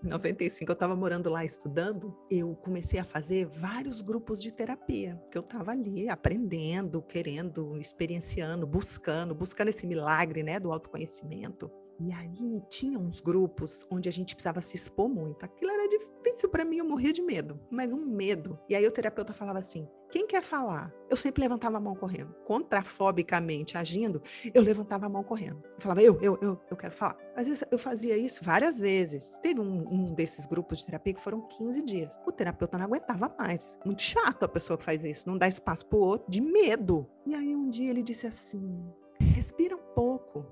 Em 0.03 0.09
95, 0.09 0.71
eu 0.71 0.73
estava 0.73 0.95
morando 0.95 1.31
lá 1.31 1.43
estudando. 1.43 2.15
Eu 2.29 2.55
comecei 2.57 2.99
a 2.99 3.03
fazer 3.03 3.47
vários 3.47 3.99
grupos 3.99 4.43
de 4.43 4.51
terapia, 4.51 5.19
que 5.31 5.39
eu 5.39 5.41
estava 5.41 5.71
ali 5.71 6.07
aprendendo, 6.07 7.01
querendo, 7.01 7.79
experienciando, 7.79 8.67
buscando, 8.67 9.33
buscando 9.33 9.69
esse 9.69 9.87
milagre, 9.87 10.43
né, 10.43 10.59
do 10.59 10.71
autoconhecimento. 10.71 11.71
E 11.99 12.11
aí 12.11 12.61
tinha 12.69 12.99
uns 12.99 13.21
grupos 13.21 13.85
onde 13.89 14.09
a 14.09 14.11
gente 14.11 14.35
precisava 14.35 14.61
se 14.61 14.75
expor 14.75 15.07
muito. 15.07 15.43
Aquilo 15.43 15.71
era 15.71 15.87
difícil 15.87 16.49
para 16.49 16.65
mim, 16.65 16.77
eu 16.77 16.85
morria 16.85 17.13
de 17.13 17.21
medo, 17.21 17.59
mas 17.69 17.93
um 17.93 18.05
medo. 18.05 18.59
E 18.67 18.75
aí 18.75 18.85
o 18.85 18.91
terapeuta 18.91 19.33
falava 19.33 19.59
assim: 19.59 19.87
quem 20.11 20.27
quer 20.27 20.41
falar? 20.41 20.93
Eu 21.09 21.17
sempre 21.17 21.41
levantava 21.41 21.77
a 21.77 21.79
mão 21.79 21.95
correndo. 21.95 22.33
Contrafobicamente 22.45 23.77
agindo, 23.77 24.21
eu 24.53 24.61
levantava 24.61 25.05
a 25.05 25.09
mão 25.09 25.23
correndo. 25.23 25.61
Eu 25.63 25.81
falava, 25.81 26.01
eu, 26.01 26.19
eu, 26.21 26.37
eu, 26.41 26.59
eu 26.69 26.77
quero 26.77 26.93
falar. 26.93 27.17
Às 27.35 27.47
vezes 27.47 27.63
eu 27.69 27.77
fazia 27.77 28.17
isso 28.17 28.43
várias 28.43 28.79
vezes. 28.79 29.37
Teve 29.41 29.59
um, 29.59 29.77
um 29.89 30.13
desses 30.13 30.45
grupos 30.45 30.79
de 30.79 30.85
terapia 30.85 31.13
que 31.13 31.21
foram 31.21 31.41
15 31.41 31.81
dias. 31.81 32.11
O 32.25 32.31
terapeuta 32.31 32.77
não 32.77 32.85
aguentava 32.85 33.33
mais. 33.37 33.77
Muito 33.85 34.01
chato 34.01 34.43
a 34.43 34.47
pessoa 34.47 34.77
que 34.77 34.83
faz 34.83 35.03
isso, 35.03 35.29
não 35.29 35.37
dá 35.37 35.47
espaço 35.47 35.85
pro 35.85 35.99
outro, 35.99 36.29
de 36.29 36.41
medo. 36.41 37.07
E 37.25 37.35
aí 37.35 37.55
um 37.55 37.69
dia 37.69 37.89
ele 37.89 38.03
disse 38.03 38.27
assim: 38.27 38.85
respira 39.19 39.75
um 39.75 39.93
pouco 39.93 40.45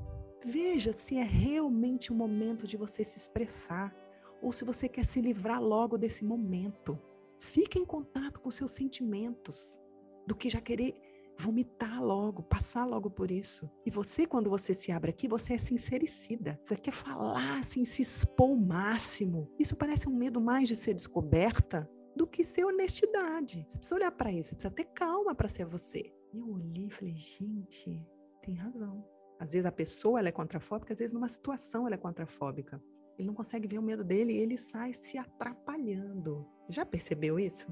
Veja 0.45 0.91
se 0.91 1.17
é 1.17 1.23
realmente 1.23 2.11
o 2.11 2.15
momento 2.15 2.67
de 2.67 2.75
você 2.75 3.03
se 3.03 3.17
expressar 3.17 3.95
ou 4.41 4.51
se 4.51 4.65
você 4.65 4.89
quer 4.89 5.05
se 5.05 5.21
livrar 5.21 5.61
logo 5.61 5.97
desse 5.97 6.25
momento. 6.25 6.99
Fique 7.39 7.79
em 7.79 7.85
contato 7.85 8.41
com 8.41 8.51
seus 8.51 8.71
sentimentos, 8.71 9.79
do 10.27 10.35
que 10.35 10.49
já 10.49 10.59
querer 10.59 10.95
vomitar 11.37 12.03
logo, 12.03 12.43
passar 12.43 12.85
logo 12.85 13.09
por 13.09 13.31
isso. 13.31 13.69
E 13.85 13.89
você, 13.89 14.25
quando 14.25 14.49
você 14.49 14.73
se 14.73 14.91
abre 14.91 15.11
aqui, 15.11 15.27
você 15.27 15.53
é 15.53 15.57
sincericida. 15.57 16.59
Você 16.63 16.75
quer 16.75 16.93
falar, 16.93 17.59
assim, 17.59 17.83
se 17.83 18.01
expor 18.01 18.51
o 18.51 18.57
máximo. 18.57 19.49
Isso 19.57 19.75
parece 19.75 20.07
um 20.07 20.15
medo 20.15 20.39
mais 20.41 20.67
de 20.67 20.75
ser 20.75 20.93
descoberta 20.93 21.89
do 22.15 22.27
que 22.27 22.43
ser 22.43 22.65
honestidade. 22.65 23.65
Você 23.67 23.77
precisa 23.77 23.95
olhar 23.95 24.11
para 24.11 24.31
isso, 24.31 24.49
você 24.49 24.55
precisa 24.55 24.73
ter 24.73 24.85
calma 24.85 25.33
para 25.33 25.49
ser 25.49 25.65
você. 25.65 26.13
E 26.31 26.37
eu 26.37 26.49
olhei 26.49 26.87
e 26.87 26.89
falei, 26.89 27.15
gente, 27.15 28.05
tem 28.41 28.55
razão. 28.55 29.03
Às 29.43 29.51
vezes 29.51 29.65
a 29.65 29.73
pessoa 29.73 30.19
ela 30.19 30.29
é 30.29 30.31
contrafóbica, 30.31 30.93
às 30.93 30.99
vezes 30.99 31.13
numa 31.13 31.27
situação 31.27 31.85
ela 31.85 31.95
é 31.95 31.97
contrafóbica. 31.97 32.81
Ele 33.17 33.27
não 33.27 33.33
consegue 33.33 33.67
ver 33.67 33.77
o 33.77 33.81
medo 33.81 34.01
dele 34.01 34.31
e 34.31 34.37
ele 34.37 34.57
sai 34.57 34.93
se 34.93 35.17
atrapalhando. 35.17 36.47
Já 36.69 36.85
percebeu 36.85 37.37
isso? 37.37 37.67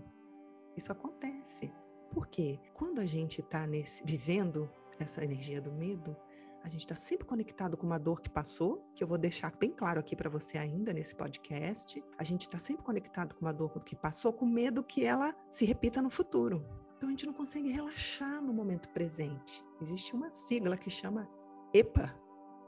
Isso 0.75 0.91
acontece. 0.91 1.71
Porque 2.11 2.59
quando 2.73 2.99
a 2.99 3.05
gente 3.05 3.39
está 3.39 3.65
vivendo 4.03 4.69
essa 4.99 5.23
energia 5.23 5.61
do 5.61 5.71
medo, 5.71 6.13
a 6.61 6.67
gente 6.67 6.81
está 6.81 6.97
sempre 6.97 7.25
conectado 7.25 7.77
com 7.77 7.85
uma 7.85 7.97
dor 7.97 8.19
que 8.19 8.29
passou, 8.29 8.85
que 8.93 9.01
eu 9.01 9.07
vou 9.07 9.17
deixar 9.17 9.55
bem 9.55 9.71
claro 9.71 10.01
aqui 10.01 10.13
para 10.13 10.29
você 10.29 10.57
ainda 10.57 10.91
nesse 10.91 11.15
podcast. 11.15 12.03
A 12.17 12.23
gente 12.25 12.41
está 12.41 12.59
sempre 12.59 12.83
conectado 12.83 13.33
com 13.33 13.45
uma 13.45 13.53
dor 13.53 13.81
que 13.85 13.95
passou, 13.95 14.33
com 14.33 14.45
medo 14.45 14.83
que 14.83 15.05
ela 15.05 15.33
se 15.49 15.63
repita 15.63 16.01
no 16.01 16.09
futuro. 16.09 16.65
Então 16.97 17.07
a 17.07 17.11
gente 17.11 17.25
não 17.25 17.33
consegue 17.33 17.71
relaxar 17.71 18.43
no 18.43 18.53
momento 18.53 18.89
presente. 18.89 19.63
Existe 19.81 20.13
uma 20.13 20.29
sigla 20.31 20.75
que 20.75 20.89
chama 20.89 21.29
EPA, 21.73 22.13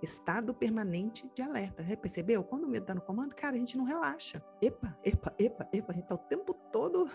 estado 0.02 0.54
permanente 0.54 1.30
de 1.34 1.42
alerta. 1.42 1.84
Já 1.84 1.96
percebeu? 1.96 2.44
Quando 2.44 2.64
o 2.64 2.68
medo 2.68 2.84
está 2.84 2.96
no 2.96 3.02
comando, 3.02 3.36
cara, 3.36 3.56
a 3.56 3.60
gente 3.60 3.78
não 3.78 3.86
relaxa. 3.86 4.44
Epa, 4.62 4.98
epa, 5.04 5.34
epa, 5.38 5.68
epa. 5.72 5.92
A 5.92 5.96
gente 5.96 6.04
está 6.04 6.16
o 6.16 6.20
tempo 6.20 6.54
todo 6.72 7.10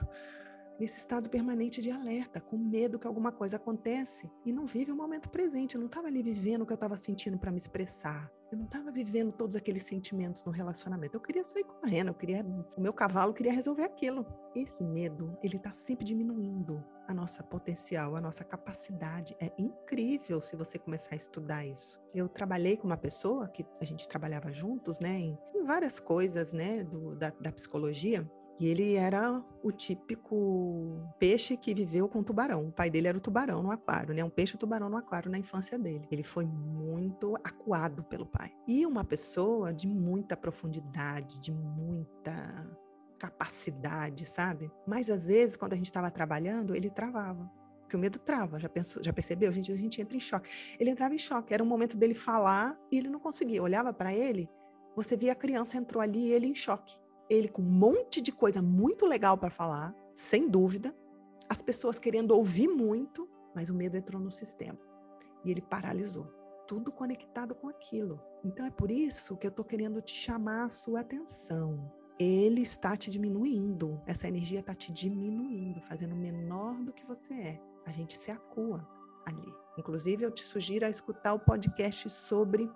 nesse 0.79 0.99
estado 0.99 1.29
permanente 1.29 1.83
de 1.83 1.91
alerta, 1.91 2.41
com 2.41 2.57
medo 2.57 2.99
que 2.99 3.07
alguma 3.07 3.33
coisa 3.33 3.57
acontece 3.57 4.31
e 4.45 4.53
não 4.53 4.65
vive 4.65 4.93
o 4.93 4.97
momento 4.97 5.29
presente. 5.29 5.75
Eu 5.75 5.81
não 5.81 5.87
estava 5.89 6.07
ali 6.07 6.23
vivendo 6.23 6.63
o 6.63 6.67
que 6.67 6.73
eu 6.73 6.77
estava 6.77 6.97
sentindo 6.97 7.39
para 7.39 7.51
me 7.51 7.59
expressar. 7.59 8.31
Eu 8.51 8.57
não 8.57 8.65
estava 8.65 8.91
vivendo 8.91 9.31
todos 9.31 9.57
aqueles 9.57 9.83
sentimentos 9.83 10.43
no 10.43 10.51
relacionamento. 10.51 11.15
Eu 11.15 11.21
queria 11.21 11.45
sair 11.45 11.65
correndo, 11.65 12.09
eu 12.09 12.15
queria, 12.15 12.43
o 12.77 12.81
meu 12.81 12.95
cavalo 12.95 13.35
queria 13.35 13.53
resolver 13.53 13.83
aquilo. 13.83 14.27
Esse 14.55 14.83
medo, 14.83 15.37
ele 15.43 15.57
está 15.57 15.73
sempre 15.73 16.07
diminuindo 16.07 16.83
a 17.07 17.13
nossa 17.13 17.43
potencial, 17.43 18.17
a 18.17 18.21
nossa 18.23 18.45
capacidade. 18.45 19.37
É 19.39 19.53
incrível 19.59 20.41
se 20.41 20.57
você 20.57 20.79
começar 20.79 21.13
a 21.13 21.17
estudar 21.17 21.67
isso. 21.67 22.01
Eu 22.15 22.27
trabalhei 22.27 22.79
com 22.79 22.87
uma 22.87 22.97
pessoa 22.97 23.49
que 23.49 23.67
a 23.81 23.85
gente 23.85 24.09
trabalhava 24.09 24.51
juntos, 24.51 24.99
né, 24.99 25.19
em, 25.19 25.39
em 25.55 25.65
várias 25.65 26.01
coisas, 26.01 26.51
né, 26.51 26.83
do, 26.85 27.17
da, 27.17 27.31
da 27.39 27.53
psicologia. 27.53 28.27
E 28.61 28.67
ele 28.67 28.95
era 28.95 29.41
o 29.63 29.71
típico 29.71 31.15
peixe 31.19 31.57
que 31.57 31.73
viveu 31.73 32.09
com 32.09 32.25
tubarão. 32.25 32.67
O 32.67 32.73
pai 32.73 32.91
dele 32.91 33.07
era 33.07 33.17
o 33.17 33.21
tubarão 33.21 33.63
no 33.63 33.71
aquário, 33.71 34.13
né? 34.13 34.25
Um 34.25 34.31
peixe 34.31 34.59
tubarão 34.59 34.89
no 34.89 34.97
aquário 34.97 35.31
na 35.31 35.39
infância 35.39 35.79
dele. 35.79 36.09
Ele 36.11 36.25
foi 36.25 36.45
muito 36.45 37.37
acuado 37.45 38.03
pelo 38.03 38.27
pai. 38.27 38.53
E 38.67 38.85
uma 38.85 39.05
pessoa 39.05 39.73
de 39.73 39.87
muita 39.87 40.37
profundidade, 40.37 41.39
de 41.39 41.53
muita 41.53 42.69
capacidade, 43.17 44.27
sabe? 44.27 44.71
Mas 44.85 45.09
às 45.09 45.27
vezes, 45.29 45.57
quando 45.57 45.75
a 45.75 45.77
gente 45.77 45.87
estava 45.87 46.11
trabalhando, 46.11 46.75
ele 46.75 46.91
travava. 46.91 47.49
Porque 47.83 47.97
o 47.97 47.99
medo 47.99 48.19
trava, 48.19 48.59
já, 48.59 48.69
pensou, 48.69 49.03
já 49.03 49.13
percebeu? 49.13 49.49
A 49.49 49.53
gente, 49.53 49.71
a 49.71 49.77
gente 49.77 50.01
entra 50.01 50.17
em 50.17 50.21
choque. 50.21 50.49
Ele 50.81 50.91
entrava 50.91 51.15
em 51.15 51.19
choque, 51.19 51.55
era 51.55 51.63
um 51.63 51.67
momento 51.67 51.97
dele 51.97 52.15
falar 52.15 52.77
e 52.91 52.99
ele 52.99 53.09
não 53.09 53.21
conseguia. 53.21 53.63
Olhava 53.63 53.93
para 53.93 54.13
ele, 54.13 54.49
você 54.97 55.17
via 55.17 55.33
a 55.33 55.37
criança 55.37 55.77
entrou 55.77 56.03
ali 56.03 56.27
e 56.27 56.33
ele 56.33 56.47
em 56.47 56.55
choque 56.57 56.99
ele 57.29 57.49
com 57.49 57.63
um 57.63 57.71
monte 57.71 58.21
de 58.21 58.33
coisa 58.33 58.63
muito 58.63 59.07
legal 59.07 59.37
para 59.37 59.51
falar, 59.51 59.95
sem 60.15 60.49
dúvida, 60.49 60.95
as 61.49 61.63
pessoas 61.63 61.99
querendo 61.99 62.33
ouvir 62.33 62.69
muito, 62.69 63.29
mas 63.55 63.71
o 63.71 63.75
medo 63.75 63.97
entrou 63.97 64.21
no 64.21 64.31
sistema 64.31 64.79
e 65.45 65.51
ele 65.51 65.63
paralisou. 65.63 66.27
Tudo 66.67 66.93
conectado 66.93 67.55
com 67.55 67.69
aquilo. 67.69 68.21
Então 68.45 68.67
é 68.67 68.71
por 68.71 68.91
isso 68.91 69.37
que 69.37 69.47
eu 69.47 69.51
estou 69.51 69.65
querendo 69.65 70.03
te 70.03 70.15
chamar 70.15 70.65
a 70.65 70.71
sua 70.71 71.01
atenção. 71.01 71.91
Ele 72.19 72.61
está 72.61 72.97
te 72.97 73.11
diminuindo, 73.11 74.01
essa 74.05 74.27
energia 74.27 74.61
está 74.61 74.75
te 74.75 74.93
diminuindo, 74.93 75.81
fazendo 75.81 76.17
menor 76.17 76.75
do 76.83 76.93
que 76.93 77.07
você 77.07 77.33
é. 77.33 77.61
A 77.87 77.93
gente 77.93 78.19
se 78.19 78.31
acua 78.31 78.87
ali. 79.25 79.55
Inclusive, 79.79 80.25
eu 80.25 80.31
te 80.31 80.45
sugiro 80.45 80.85
a 80.85 80.91
escutar 80.91 81.33
o 81.33 81.39
podcast 81.39 82.11
sobre 82.11 82.69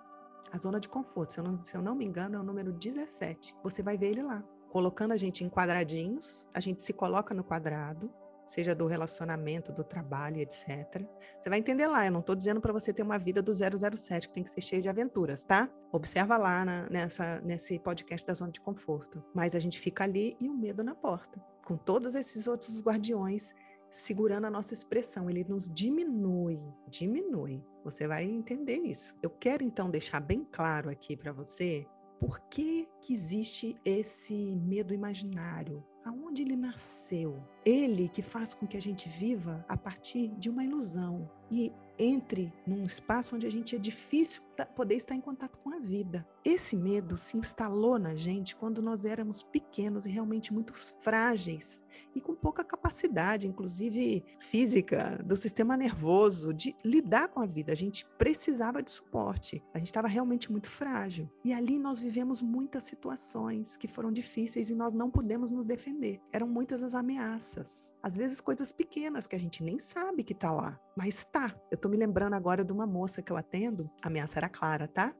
a 0.51 0.57
zona 0.57 0.79
de 0.79 0.87
conforto. 0.87 1.33
Se 1.33 1.39
eu, 1.39 1.43
não, 1.43 1.63
se 1.63 1.75
eu 1.75 1.81
não 1.81 1.95
me 1.95 2.05
engano, 2.05 2.35
é 2.35 2.39
o 2.39 2.43
número 2.43 2.71
17. 2.71 3.55
Você 3.63 3.81
vai 3.81 3.97
ver 3.97 4.11
ele 4.11 4.23
lá, 4.23 4.43
colocando 4.69 5.11
a 5.11 5.17
gente 5.17 5.43
em 5.43 5.49
quadradinhos, 5.49 6.47
a 6.53 6.59
gente 6.59 6.81
se 6.81 6.93
coloca 6.93 7.33
no 7.33 7.43
quadrado, 7.43 8.11
seja 8.47 8.75
do 8.75 8.85
relacionamento, 8.85 9.71
do 9.71 9.83
trabalho, 9.83 10.39
etc. 10.39 11.03
Você 11.39 11.49
vai 11.49 11.59
entender 11.59 11.87
lá, 11.87 12.05
eu 12.05 12.11
não 12.11 12.19
estou 12.19 12.35
dizendo 12.35 12.61
para 12.61 12.71
você 12.71 12.93
ter 12.93 13.01
uma 13.01 13.17
vida 13.17 13.41
do 13.41 13.51
007, 13.53 14.27
que 14.27 14.33
tem 14.33 14.43
que 14.43 14.49
ser 14.49 14.61
cheio 14.61 14.81
de 14.81 14.89
aventuras, 14.89 15.43
tá? 15.43 15.69
Observa 15.91 16.37
lá 16.37 16.63
na, 16.63 16.89
nessa, 16.89 17.41
nesse 17.41 17.79
podcast 17.79 18.25
da 18.25 18.33
zona 18.33 18.51
de 18.51 18.61
conforto. 18.61 19.23
Mas 19.33 19.55
a 19.55 19.59
gente 19.59 19.79
fica 19.79 20.03
ali 20.03 20.37
e 20.39 20.49
o 20.49 20.53
medo 20.53 20.83
na 20.83 20.93
porta, 20.93 21.43
com 21.65 21.75
todos 21.75 22.13
esses 22.13 22.47
outros 22.47 22.81
guardiões 22.81 23.53
segurando 23.93 24.45
a 24.45 24.51
nossa 24.51 24.73
expressão, 24.73 25.29
ele 25.29 25.45
nos 25.47 25.69
diminui, 25.69 26.59
diminui. 26.89 27.63
Você 27.83 28.07
vai 28.07 28.25
entender 28.25 28.77
isso. 28.77 29.15
Eu 29.21 29.29
quero 29.29 29.63
então 29.63 29.89
deixar 29.89 30.19
bem 30.19 30.45
claro 30.51 30.89
aqui 30.89 31.15
para 31.15 31.31
você 31.31 31.85
por 32.19 32.39
que, 32.49 32.87
que 33.01 33.13
existe 33.13 33.77
esse 33.85 34.55
medo 34.55 34.93
imaginário, 34.93 35.85
aonde 36.03 36.41
ele 36.41 36.55
nasceu. 36.55 37.43
Ele 37.65 38.09
que 38.09 38.21
faz 38.21 38.53
com 38.53 38.65
que 38.65 38.77
a 38.77 38.81
gente 38.81 39.07
viva 39.07 39.63
a 39.67 39.77
partir 39.77 40.29
de 40.37 40.49
uma 40.49 40.63
ilusão 40.63 41.29
e 41.51 41.71
entre 41.97 42.51
num 42.65 42.83
espaço 42.85 43.35
onde 43.35 43.45
a 43.45 43.51
gente 43.51 43.75
é 43.75 43.79
difícil 43.79 44.41
poder 44.75 44.95
estar 44.95 45.15
em 45.15 45.21
contato 45.21 45.57
com 45.57 45.73
a 45.73 45.79
vida. 45.79 46.27
Esse 46.45 46.75
medo 46.75 47.17
se 47.17 47.37
instalou 47.37 47.97
na 47.97 48.15
gente 48.15 48.55
quando 48.55 48.81
nós 48.81 49.05
éramos 49.05 49.41
pequenos 49.41 50.05
e 50.05 50.09
realmente 50.09 50.53
muito 50.53 50.73
frágeis 50.73 51.83
e 52.15 52.21
com 52.21 52.35
pouca 52.35 52.63
capacidade, 52.63 53.47
inclusive 53.47 54.23
física, 54.39 55.19
do 55.25 55.35
sistema 55.35 55.75
nervoso, 55.77 56.53
de 56.53 56.75
lidar 56.83 57.29
com 57.29 57.39
a 57.39 57.45
vida. 57.45 57.71
A 57.71 57.75
gente 57.75 58.05
precisava 58.17 58.83
de 58.83 58.91
suporte, 58.91 59.63
a 59.73 59.77
gente 59.77 59.87
estava 59.87 60.07
realmente 60.07 60.51
muito 60.51 60.69
frágil. 60.69 61.29
E 61.43 61.53
ali 61.53 61.79
nós 61.79 61.99
vivemos 61.99 62.41
muitas 62.41 62.83
situações 62.83 63.77
que 63.77 63.87
foram 63.87 64.11
difíceis 64.11 64.69
e 64.69 64.75
nós 64.75 64.93
não 64.93 65.09
pudemos 65.09 65.51
nos 65.51 65.65
defender. 65.65 66.21
Eram 66.31 66.47
muitas 66.47 66.83
as 66.83 66.93
ameaças, 66.93 67.95
às 68.01 68.15
vezes 68.15 68.41
coisas 68.41 68.71
pequenas 68.71 69.27
que 69.27 69.35
a 69.35 69.39
gente 69.39 69.63
nem 69.63 69.79
sabe 69.79 70.23
que 70.23 70.33
está 70.33 70.51
lá, 70.51 70.79
mas 70.95 71.23
tá. 71.25 71.55
Eu 71.71 71.75
estou 71.75 71.89
me 71.93 71.99
lembrando 71.99 72.33
agora 72.33 72.65
de 72.65 72.73
uma 72.73 72.87
moça 72.87 73.21
que 73.21 73.31
eu 73.31 73.37
atendo, 73.37 73.87
a 74.01 74.07
ameaça 74.07 74.39
era 74.39 74.49
clara, 74.49 74.87
tá? 74.87 75.13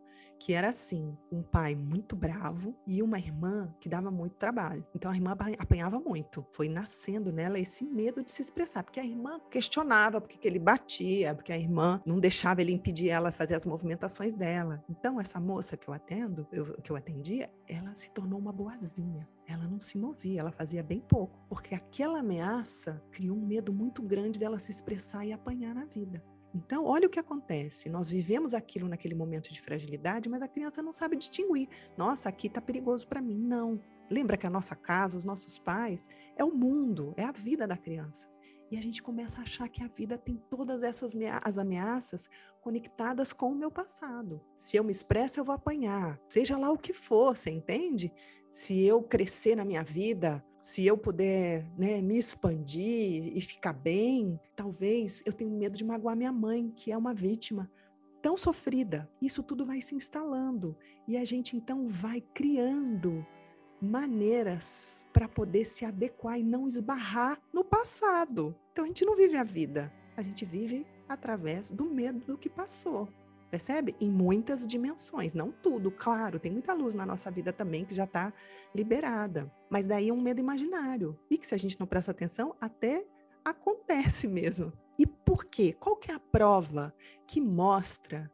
que 0.43 0.51
era 0.51 0.69
assim, 0.69 1.17
um 1.31 1.41
pai 1.41 1.73
muito 1.73 2.17
bravo 2.17 2.75
e 2.85 3.01
uma 3.01 3.17
irmã 3.17 3.73
que 3.79 3.87
dava 3.87 4.11
muito 4.11 4.35
trabalho. 4.35 4.85
Então 4.93 5.09
a 5.09 5.15
irmã 5.15 5.37
apanhava 5.57 6.01
muito. 6.01 6.45
Foi 6.51 6.67
nascendo 6.67 7.31
nela 7.31 7.57
esse 7.57 7.85
medo 7.85 8.21
de 8.21 8.29
se 8.29 8.41
expressar, 8.41 8.83
porque 8.83 8.99
a 8.99 9.05
irmã 9.05 9.39
questionava 9.49 10.19
porque 10.19 10.37
que 10.37 10.45
ele 10.45 10.59
batia, 10.59 11.33
porque 11.33 11.53
a 11.53 11.57
irmã 11.57 12.01
não 12.05 12.19
deixava 12.19 12.61
ele 12.61 12.73
impedir 12.73 13.07
ela 13.07 13.31
fazer 13.31 13.55
as 13.55 13.65
movimentações 13.65 14.33
dela. 14.33 14.83
Então 14.89 15.17
essa 15.17 15.39
moça 15.39 15.77
que 15.77 15.87
eu 15.87 15.93
atendo, 15.93 16.45
eu, 16.51 16.73
que 16.81 16.91
eu 16.91 16.97
atendia, 16.97 17.49
ela 17.65 17.95
se 17.95 18.11
tornou 18.11 18.37
uma 18.37 18.51
boazinha. 18.51 19.25
Ela 19.47 19.65
não 19.65 19.79
se 19.79 19.97
movia, 19.97 20.41
ela 20.41 20.51
fazia 20.51 20.83
bem 20.83 20.99
pouco, 20.99 21.39
porque 21.47 21.73
aquela 21.73 22.19
ameaça 22.19 23.01
criou 23.11 23.37
um 23.37 23.45
medo 23.45 23.71
muito 23.71 24.03
grande 24.03 24.37
dela 24.39 24.59
se 24.59 24.71
expressar 24.71 25.25
e 25.25 25.31
apanhar 25.31 25.73
na 25.73 25.85
vida. 25.85 26.21
Então, 26.53 26.85
olha 26.85 27.07
o 27.07 27.09
que 27.09 27.19
acontece. 27.19 27.89
Nós 27.89 28.09
vivemos 28.09 28.53
aquilo 28.53 28.87
naquele 28.87 29.15
momento 29.15 29.51
de 29.51 29.59
fragilidade, 29.59 30.29
mas 30.29 30.41
a 30.41 30.47
criança 30.47 30.83
não 30.83 30.93
sabe 30.93 31.17
distinguir. 31.17 31.67
Nossa, 31.97 32.29
aqui 32.29 32.47
está 32.47 32.61
perigoso 32.61 33.07
para 33.07 33.21
mim. 33.21 33.37
Não. 33.39 33.81
Lembra 34.09 34.37
que 34.37 34.45
a 34.45 34.49
nossa 34.49 34.75
casa, 34.75 35.17
os 35.17 35.23
nossos 35.23 35.57
pais, 35.57 36.07
é 36.35 36.43
o 36.43 36.53
mundo, 36.53 37.13
é 37.17 37.23
a 37.23 37.31
vida 37.31 37.67
da 37.67 37.75
criança. 37.75 38.27
E 38.69 38.77
a 38.77 38.81
gente 38.81 39.01
começa 39.01 39.39
a 39.39 39.43
achar 39.43 39.67
que 39.69 39.83
a 39.83 39.87
vida 39.87 40.17
tem 40.17 40.35
todas 40.49 40.83
essas 40.83 41.13
as 41.43 41.57
ameaças 41.57 42.29
conectadas 42.61 43.31
com 43.33 43.51
o 43.51 43.55
meu 43.55 43.71
passado. 43.71 44.41
Se 44.55 44.77
eu 44.77 44.83
me 44.83 44.91
expresso, 44.91 45.39
eu 45.39 45.43
vou 45.43 45.55
apanhar. 45.55 46.19
Seja 46.27 46.57
lá 46.57 46.71
o 46.71 46.77
que 46.77 46.93
for, 46.93 47.35
você 47.35 47.51
entende? 47.51 48.11
Se 48.49 48.83
eu 48.83 49.01
crescer 49.01 49.55
na 49.55 49.65
minha 49.65 49.83
vida, 49.83 50.43
se 50.63 50.85
eu 50.85 50.97
puder 50.97 51.67
né, 51.77 52.01
me 52.01 52.17
expandir 52.17 53.35
e 53.37 53.41
ficar 53.41 53.73
bem, 53.73 54.39
talvez 54.55 55.21
eu 55.25 55.33
tenha 55.33 55.51
medo 55.51 55.77
de 55.77 55.83
magoar 55.83 56.15
minha 56.15 56.31
mãe, 56.31 56.71
que 56.73 56.89
é 56.89 56.97
uma 56.97 57.13
vítima 57.13 57.69
tão 58.21 58.37
sofrida. 58.37 59.11
Isso 59.21 59.43
tudo 59.43 59.65
vai 59.65 59.81
se 59.81 59.93
instalando 59.93 60.73
e 61.05 61.17
a 61.17 61.25
gente 61.25 61.57
então 61.57 61.89
vai 61.89 62.21
criando 62.33 63.27
maneiras 63.81 65.09
para 65.11 65.27
poder 65.27 65.65
se 65.65 65.83
adequar 65.83 66.39
e 66.39 66.43
não 66.43 66.65
esbarrar 66.65 67.41
no 67.51 67.65
passado. 67.65 68.55
Então 68.71 68.85
a 68.85 68.87
gente 68.87 69.03
não 69.03 69.17
vive 69.17 69.35
a 69.35 69.43
vida, 69.43 69.91
a 70.15 70.23
gente 70.23 70.45
vive 70.45 70.87
através 71.09 71.71
do 71.71 71.83
medo 71.83 72.19
do 72.25 72.37
que 72.37 72.47
passou. 72.47 73.09
Percebe? 73.53 73.95
Em 74.01 74.09
muitas 74.09 74.65
dimensões, 74.65 75.35
não 75.35 75.51
tudo, 75.51 75.91
claro, 75.91 76.39
tem 76.39 76.51
muita 76.51 76.73
luz 76.73 76.95
na 76.95 77.05
nossa 77.05 77.29
vida 77.29 77.53
também 77.53 77.85
que 77.85 77.93
já 77.93 78.05
está 78.05 78.33
liberada. 78.73 79.53
Mas 79.69 79.85
daí 79.85 80.09
é 80.09 80.11
um 80.11 80.19
medo 80.19 80.39
imaginário. 80.39 81.15
E 81.29 81.37
que 81.37 81.45
se 81.45 81.53
a 81.53 81.57
gente 81.59 81.79
não 81.79 81.85
presta 81.85 82.09
atenção, 82.09 82.55
até 82.59 83.05
acontece 83.45 84.25
mesmo. 84.27 84.73
E 84.97 85.05
por 85.05 85.45
quê? 85.45 85.71
Qual 85.79 85.95
que 85.95 86.09
é 86.09 86.15
a 86.15 86.19
prova 86.19 86.91
que 87.27 87.39
mostra 87.39 88.31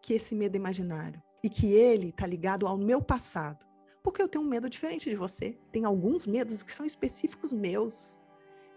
que 0.00 0.14
esse 0.14 0.34
medo 0.34 0.54
é 0.54 0.58
imaginário? 0.58 1.22
E 1.42 1.50
que 1.50 1.70
ele 1.74 2.08
está 2.08 2.26
ligado 2.26 2.66
ao 2.66 2.78
meu 2.78 3.02
passado? 3.02 3.66
Porque 4.02 4.22
eu 4.22 4.28
tenho 4.28 4.42
um 4.42 4.48
medo 4.48 4.70
diferente 4.70 5.10
de 5.10 5.16
você. 5.16 5.58
Tem 5.72 5.84
alguns 5.84 6.26
medos 6.26 6.62
que 6.62 6.72
são 6.72 6.86
específicos 6.86 7.52
meus 7.52 8.18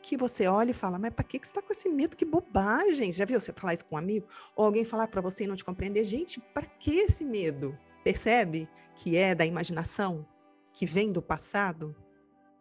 que 0.08 0.15
você 0.15 0.48
olha 0.48 0.72
e 0.72 0.74
fala, 0.74 0.98
mas 0.98 1.13
para 1.13 1.26
que, 1.26 1.38
que 1.38 1.46
você 1.46 1.52
está 1.52 1.62
com 1.62 1.74
esse 1.74 1.89
medo? 1.89 2.15
Que 2.15 2.24
bobagem! 2.24 3.12
Já 3.12 3.26
viu 3.26 3.41
você 3.41 3.52
falar 3.52 3.74
isso 3.74 3.84
com 3.84 3.96
um 3.96 3.98
amigo? 3.98 4.26
Ou 4.56 4.63
alguém 4.63 4.86
falar 4.86 5.10
para 5.10 5.20
você 5.20 5.43
e 5.43 5.48
não 5.48 5.56
te 5.58 5.65
compreender? 5.65 6.06
Gente, 6.06 6.39
para 6.39 6.65
que 6.65 6.96
esse 6.96 7.26
medo? 7.26 7.78
Percebe 8.06 8.70
que 8.96 9.17
é 9.17 9.36
da 9.36 9.46
imaginação? 9.46 10.26
Que 10.72 10.86
vem 10.86 11.12
do 11.12 11.22
passado? 11.22 11.93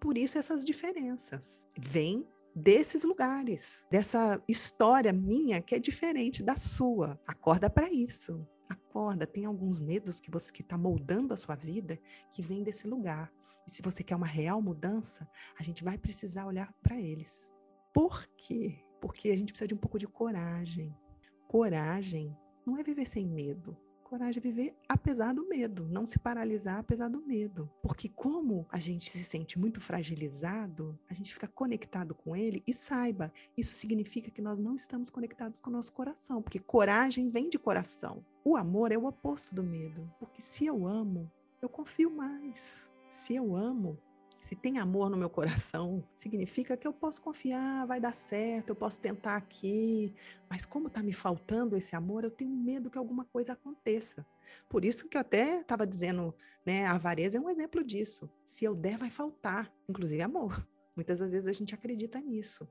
Por 0.01 0.19
isso 0.19 0.37
essas 0.37 0.65
diferenças. 0.65 1.69
Vem 1.79 2.27
desses 2.53 3.05
lugares, 3.05 3.87
dessa 3.89 4.43
história 4.49 5.13
minha 5.13 5.63
que 5.63 5.77
é 5.77 5.79
diferente 5.79 6.43
da 6.43 6.57
sua. 6.57 7.17
Acorda 7.25 7.71
para 7.71 7.89
isso. 7.93 8.45
Acorda, 8.69 9.25
tem 9.25 9.45
alguns 9.45 9.79
medos 9.79 10.19
que 10.19 10.33
você 10.33 10.53
que 10.53 10.63
está 10.63 10.77
moldando 10.77 11.33
a 11.33 11.37
sua 11.37 11.55
vida 11.55 11.97
que 12.33 12.43
vem 12.43 12.65
desse 12.65 12.89
lugar. 12.89 13.33
E 13.67 13.71
se 13.71 13.83
você 13.83 14.03
quer 14.03 14.17
uma 14.17 14.27
real 14.27 14.63
mudança, 14.63 15.29
a 15.59 15.63
gente 15.63 15.83
vai 15.83 15.99
precisar 15.99 16.47
olhar 16.47 16.73
para 16.83 17.01
eles. 17.01 17.53
Por 17.93 18.27
quê? 18.37 18.85
Porque 19.01 19.31
a 19.31 19.37
gente 19.37 19.53
precisa 19.53 19.69
de 19.69 19.75
um 19.75 19.79
pouco 19.79 19.99
de 19.99 20.07
coragem. 20.07 20.97
Coragem 21.49 22.37
não 22.65 22.79
é 22.79 22.83
viver 22.83 23.07
sem 23.07 23.27
medo. 23.27 23.77
Coragem 24.05 24.39
é 24.39 24.41
viver 24.41 24.77
apesar 24.89 25.35
do 25.35 25.49
medo, 25.49 25.89
não 25.89 26.07
se 26.07 26.17
paralisar 26.17 26.79
apesar 26.79 27.09
do 27.09 27.21
medo. 27.27 27.69
Porque 27.83 28.09
como 28.09 28.65
a 28.71 28.79
gente 28.79 29.11
se 29.11 29.25
sente 29.25 29.59
muito 29.59 29.81
fragilizado, 29.81 30.97
a 31.11 31.15
gente 31.15 31.35
fica 31.35 31.49
conectado 31.49 32.15
com 32.15 32.37
ele 32.37 32.63
e 32.69 32.73
saiba, 32.73 33.33
isso 33.57 33.75
significa 33.75 34.31
que 34.31 34.41
nós 34.41 34.61
não 34.61 34.77
estamos 34.77 35.11
conectados 35.11 35.61
com 35.61 35.71
o 35.71 35.73
nosso 35.73 35.93
coração, 35.93 36.41
porque 36.41 36.61
coragem 36.61 37.29
vem 37.29 37.49
de 37.49 37.59
coração. 37.59 38.25
O 38.45 38.57
amor 38.57 38.93
é 38.93 38.97
o 38.97 39.07
oposto 39.07 39.53
do 39.53 39.65
medo, 39.65 40.09
porque 40.21 40.41
se 40.41 40.65
eu 40.65 40.87
amo, 40.87 41.29
eu 41.61 41.69
confio 41.69 42.09
mais. 42.09 42.89
Se 43.09 43.35
eu 43.35 43.57
amo, 43.57 43.99
se 44.40 44.55
tem 44.55 44.79
amor 44.79 45.11
no 45.11 45.16
meu 45.16 45.29
coração, 45.29 46.05
significa 46.14 46.77
que 46.77 46.87
eu 46.87 46.92
posso 46.92 47.21
confiar, 47.21 47.87
vai 47.87 48.01
dar 48.01 48.14
certo, 48.14 48.71
eu 48.71 48.77
posso 48.77 49.01
tentar 49.01 49.37
aqui, 49.37 50.14
mas 50.49 50.64
como 50.64 50.87
está 50.87 51.03
me 51.03 51.12
faltando 51.12 51.77
esse 51.77 51.97
amor, 51.97 52.23
eu 52.23 52.31
tenho 52.31 52.55
medo 52.55 52.90
que 52.90 52.99
alguma 52.99 53.25
coisa 53.25 53.55
aconteça. 53.55 54.25
Por 54.69 54.85
isso 54.85 55.09
que 55.09 55.16
eu 55.16 55.21
até 55.21 55.61
estava 55.61 55.87
dizendo, 55.87 56.33
né, 56.64 56.87
a 56.87 56.92
avareza 56.92 57.38
é 57.38 57.40
um 57.40 57.51
exemplo 57.51 57.83
disso. 57.83 58.31
Se 58.45 58.64
eu 58.64 58.75
der, 58.75 58.99
vai 58.99 59.11
faltar, 59.11 59.73
inclusive 59.88 60.23
amor. 60.23 60.64
Muitas 60.95 61.19
das 61.19 61.33
vezes 61.33 61.49
a 61.49 61.53
gente 61.53 61.75
acredita 61.75 62.21
nisso. 62.21 62.69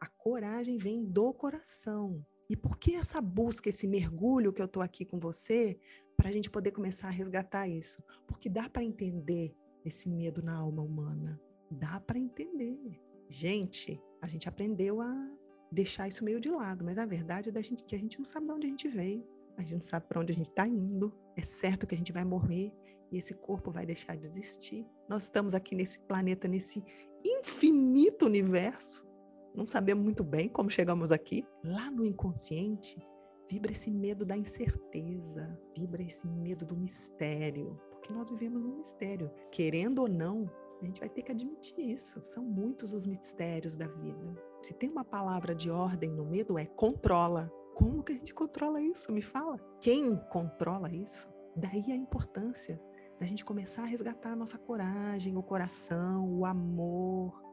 A 0.00 0.08
coragem 0.08 0.76
vem 0.76 1.04
do 1.04 1.32
coração. 1.32 2.24
E 2.50 2.56
por 2.56 2.78
que 2.78 2.94
essa 2.94 3.20
busca, 3.20 3.68
esse 3.68 3.86
mergulho 3.86 4.52
que 4.52 4.60
eu 4.60 4.66
estou 4.66 4.82
aqui 4.82 5.04
com 5.04 5.18
você, 5.18 5.78
para 6.16 6.28
a 6.28 6.32
gente 6.32 6.50
poder 6.50 6.72
começar 6.72 7.08
a 7.08 7.10
resgatar 7.10 7.68
isso? 7.68 8.02
Porque 8.26 8.48
dá 8.48 8.68
para 8.68 8.82
entender 8.82 9.54
esse 9.84 10.08
medo 10.08 10.42
na 10.42 10.56
alma 10.56 10.82
humana. 10.82 11.40
Dá 11.70 12.00
para 12.00 12.18
entender. 12.18 13.00
Gente, 13.28 14.00
a 14.20 14.26
gente 14.26 14.48
aprendeu 14.48 15.00
a 15.00 15.30
deixar 15.70 16.08
isso 16.08 16.24
meio 16.24 16.40
de 16.40 16.50
lado, 16.50 16.84
mas 16.84 16.98
a 16.98 17.06
verdade 17.06 17.48
é 17.48 17.52
da 17.52 17.60
gente, 17.62 17.84
que 17.84 17.94
a 17.94 17.98
gente 17.98 18.18
não 18.18 18.24
sabe 18.24 18.46
de 18.46 18.52
onde 18.52 18.66
a 18.66 18.70
gente 18.70 18.88
veio, 18.88 19.26
a 19.56 19.62
gente 19.62 19.74
não 19.74 19.82
sabe 19.82 20.06
para 20.06 20.20
onde 20.20 20.32
a 20.32 20.34
gente 20.34 20.50
está 20.50 20.66
indo. 20.66 21.12
É 21.36 21.42
certo 21.42 21.86
que 21.86 21.94
a 21.94 21.98
gente 21.98 22.12
vai 22.12 22.24
morrer 22.24 22.72
e 23.10 23.18
esse 23.18 23.34
corpo 23.34 23.70
vai 23.70 23.86
deixar 23.86 24.16
de 24.16 24.26
existir. 24.26 24.86
Nós 25.08 25.24
estamos 25.24 25.54
aqui 25.54 25.74
nesse 25.74 25.98
planeta, 26.00 26.46
nesse 26.46 26.84
infinito 27.24 28.26
universo. 28.26 29.06
Não 29.54 29.66
sabemos 29.66 30.04
muito 30.04 30.22
bem 30.22 30.48
como 30.48 30.68
chegamos 30.68 31.10
aqui. 31.10 31.46
Lá 31.64 31.90
no 31.90 32.04
inconsciente, 32.04 32.98
vibra 33.48 33.72
esse 33.72 33.90
medo 33.90 34.24
da 34.24 34.36
incerteza, 34.36 35.58
vibra 35.76 36.02
esse 36.02 36.26
medo 36.26 36.64
do 36.64 36.76
mistério, 36.76 37.80
porque 37.90 38.12
nós 38.12 38.30
vivemos 38.30 38.64
um 38.64 38.76
mistério. 38.76 39.30
Querendo 39.50 40.02
ou 40.02 40.08
não, 40.08 40.50
a 40.80 40.84
gente 40.84 41.00
vai 41.00 41.08
ter 41.08 41.22
que 41.22 41.32
admitir 41.32 41.78
isso. 41.78 42.20
São 42.22 42.44
muitos 42.44 42.92
os 42.92 43.06
mistérios 43.06 43.76
da 43.76 43.86
vida. 43.86 44.34
Se 44.62 44.74
tem 44.74 44.90
uma 44.90 45.04
palavra 45.04 45.54
de 45.54 45.70
ordem 45.70 46.10
no 46.10 46.24
medo, 46.24 46.58
é 46.58 46.66
controla. 46.66 47.50
Como 47.74 48.02
que 48.02 48.12
a 48.12 48.16
gente 48.16 48.34
controla 48.34 48.80
isso? 48.80 49.12
Me 49.12 49.22
fala. 49.22 49.58
Quem 49.80 50.16
controla 50.30 50.90
isso? 50.90 51.28
Daí 51.54 51.92
a 51.92 51.96
importância 51.96 52.80
da 53.18 53.26
gente 53.26 53.44
começar 53.44 53.82
a 53.82 53.86
resgatar 53.86 54.32
a 54.32 54.36
nossa 54.36 54.58
coragem, 54.58 55.36
o 55.36 55.42
coração, 55.42 56.28
o 56.30 56.44
amor. 56.44 57.45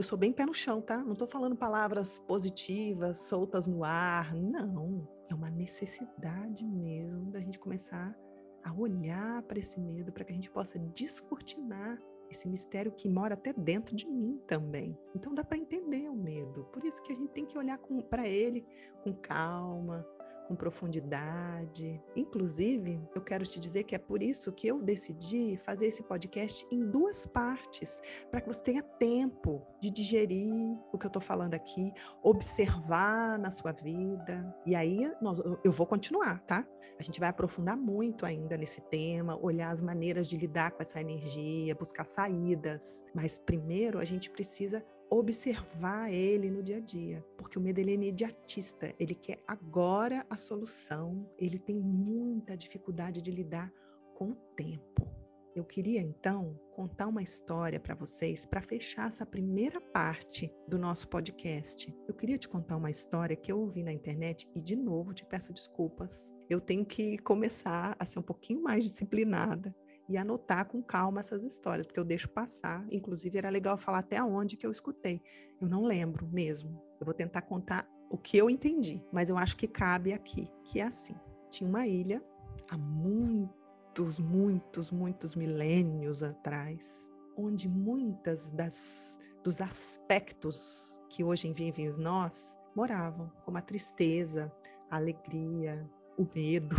Eu 0.00 0.04
sou 0.04 0.16
bem 0.16 0.32
pé 0.32 0.46
no 0.46 0.54
chão, 0.54 0.80
tá? 0.80 0.96
Não 0.96 1.12
estou 1.12 1.28
falando 1.28 1.54
palavras 1.54 2.18
positivas, 2.20 3.18
soltas 3.18 3.66
no 3.66 3.84
ar. 3.84 4.34
Não. 4.34 5.06
É 5.28 5.34
uma 5.34 5.50
necessidade 5.50 6.64
mesmo 6.64 7.30
da 7.30 7.38
gente 7.38 7.58
começar 7.58 8.18
a 8.64 8.72
olhar 8.72 9.42
para 9.42 9.58
esse 9.58 9.78
medo, 9.78 10.10
para 10.10 10.24
que 10.24 10.32
a 10.32 10.34
gente 10.34 10.50
possa 10.50 10.78
descortinar 10.78 12.00
esse 12.30 12.48
mistério 12.48 12.90
que 12.92 13.10
mora 13.10 13.34
até 13.34 13.52
dentro 13.52 13.94
de 13.94 14.08
mim 14.08 14.40
também. 14.46 14.96
Então 15.14 15.34
dá 15.34 15.44
para 15.44 15.58
entender 15.58 16.08
o 16.08 16.16
medo. 16.16 16.64
Por 16.72 16.82
isso 16.82 17.02
que 17.02 17.12
a 17.12 17.16
gente 17.16 17.32
tem 17.32 17.44
que 17.44 17.58
olhar 17.58 17.78
para 18.08 18.26
ele 18.26 18.64
com 19.04 19.12
calma, 19.12 20.02
com 20.50 20.56
profundidade. 20.56 22.02
Inclusive, 22.16 23.00
eu 23.14 23.22
quero 23.22 23.44
te 23.44 23.60
dizer 23.60 23.84
que 23.84 23.94
é 23.94 23.98
por 23.98 24.20
isso 24.20 24.50
que 24.50 24.66
eu 24.66 24.82
decidi 24.82 25.56
fazer 25.56 25.86
esse 25.86 26.02
podcast 26.02 26.66
em 26.72 26.90
duas 26.90 27.24
partes, 27.24 28.02
para 28.32 28.40
que 28.40 28.48
você 28.48 28.60
tenha 28.64 28.82
tempo 28.82 29.64
de 29.80 29.90
digerir 29.90 30.76
o 30.92 30.98
que 30.98 31.06
eu 31.06 31.08
estou 31.08 31.22
falando 31.22 31.54
aqui, 31.54 31.92
observar 32.20 33.38
na 33.38 33.52
sua 33.52 33.70
vida. 33.70 34.52
E 34.66 34.74
aí 34.74 35.12
nós, 35.22 35.40
eu 35.62 35.70
vou 35.70 35.86
continuar, 35.86 36.40
tá? 36.40 36.66
A 36.98 37.02
gente 37.04 37.20
vai 37.20 37.28
aprofundar 37.28 37.76
muito 37.76 38.26
ainda 38.26 38.56
nesse 38.56 38.80
tema, 38.80 39.38
olhar 39.40 39.70
as 39.70 39.80
maneiras 39.80 40.28
de 40.28 40.36
lidar 40.36 40.72
com 40.72 40.82
essa 40.82 41.00
energia, 41.00 41.76
buscar 41.76 42.04
saídas. 42.04 43.06
Mas 43.14 43.38
primeiro 43.38 44.00
a 44.00 44.04
gente 44.04 44.28
precisa 44.28 44.84
observar 45.10 46.12
ele 46.12 46.50
no 46.50 46.62
dia 46.62 46.76
a 46.76 46.80
dia, 46.80 47.24
porque 47.36 47.58
o 47.58 47.60
medo 47.60 47.80
é 47.80 47.82
imediatista, 47.82 48.94
ele 48.98 49.14
quer 49.14 49.42
agora 49.46 50.24
a 50.30 50.36
solução, 50.36 51.28
ele 51.36 51.58
tem 51.58 51.76
muita 51.76 52.56
dificuldade 52.56 53.20
de 53.20 53.30
lidar 53.30 53.72
com 54.14 54.30
o 54.30 54.36
tempo. 54.56 55.10
Eu 55.54 55.64
queria 55.64 56.00
então 56.00 56.56
contar 56.70 57.08
uma 57.08 57.22
história 57.22 57.80
para 57.80 57.94
vocês 57.94 58.46
para 58.46 58.62
fechar 58.62 59.08
essa 59.08 59.26
primeira 59.26 59.80
parte 59.80 60.48
do 60.68 60.78
nosso 60.78 61.08
podcast. 61.08 61.92
Eu 62.06 62.14
queria 62.14 62.38
te 62.38 62.48
contar 62.48 62.76
uma 62.76 62.90
história 62.90 63.34
que 63.34 63.50
eu 63.50 63.58
ouvi 63.58 63.82
na 63.82 63.92
internet 63.92 64.48
e 64.54 64.62
de 64.62 64.76
novo 64.76 65.12
te 65.12 65.26
peço 65.26 65.52
desculpas. 65.52 66.36
Eu 66.48 66.60
tenho 66.60 66.86
que 66.86 67.18
começar 67.18 67.96
a 67.98 68.06
ser 68.06 68.20
um 68.20 68.22
pouquinho 68.22 68.62
mais 68.62 68.84
disciplinada 68.84 69.74
e 70.10 70.16
anotar 70.16 70.66
com 70.66 70.82
calma 70.82 71.20
essas 71.20 71.44
histórias, 71.44 71.86
porque 71.86 72.00
eu 72.00 72.04
deixo 72.04 72.28
passar. 72.28 72.84
Inclusive, 72.90 73.38
era 73.38 73.48
legal 73.48 73.76
falar 73.76 74.00
até 74.00 74.20
onde 74.20 74.56
que 74.56 74.66
eu 74.66 74.72
escutei. 74.72 75.22
Eu 75.60 75.68
não 75.68 75.84
lembro 75.84 76.26
mesmo. 76.26 76.82
Eu 76.98 77.04
vou 77.04 77.14
tentar 77.14 77.42
contar 77.42 77.88
o 78.10 78.18
que 78.18 78.36
eu 78.36 78.50
entendi, 78.50 79.00
mas 79.12 79.30
eu 79.30 79.38
acho 79.38 79.56
que 79.56 79.68
cabe 79.68 80.12
aqui, 80.12 80.50
que 80.64 80.80
é 80.80 80.82
assim. 80.82 81.14
Tinha 81.48 81.70
uma 81.70 81.86
ilha 81.86 82.20
há 82.68 82.76
muitos, 82.76 84.18
muitos, 84.18 84.90
muitos 84.90 85.36
milênios 85.36 86.24
atrás, 86.24 87.08
onde 87.36 87.68
muitas 87.68 88.50
das 88.50 89.16
dos 89.44 89.60
aspectos 89.60 90.98
que 91.08 91.24
hoje 91.24 91.50
vivem 91.52 91.88
nós 91.96 92.58
moravam, 92.74 93.32
como 93.44 93.56
a 93.56 93.62
tristeza, 93.62 94.52
a 94.90 94.96
alegria, 94.96 95.88
o 96.18 96.26
medo, 96.34 96.76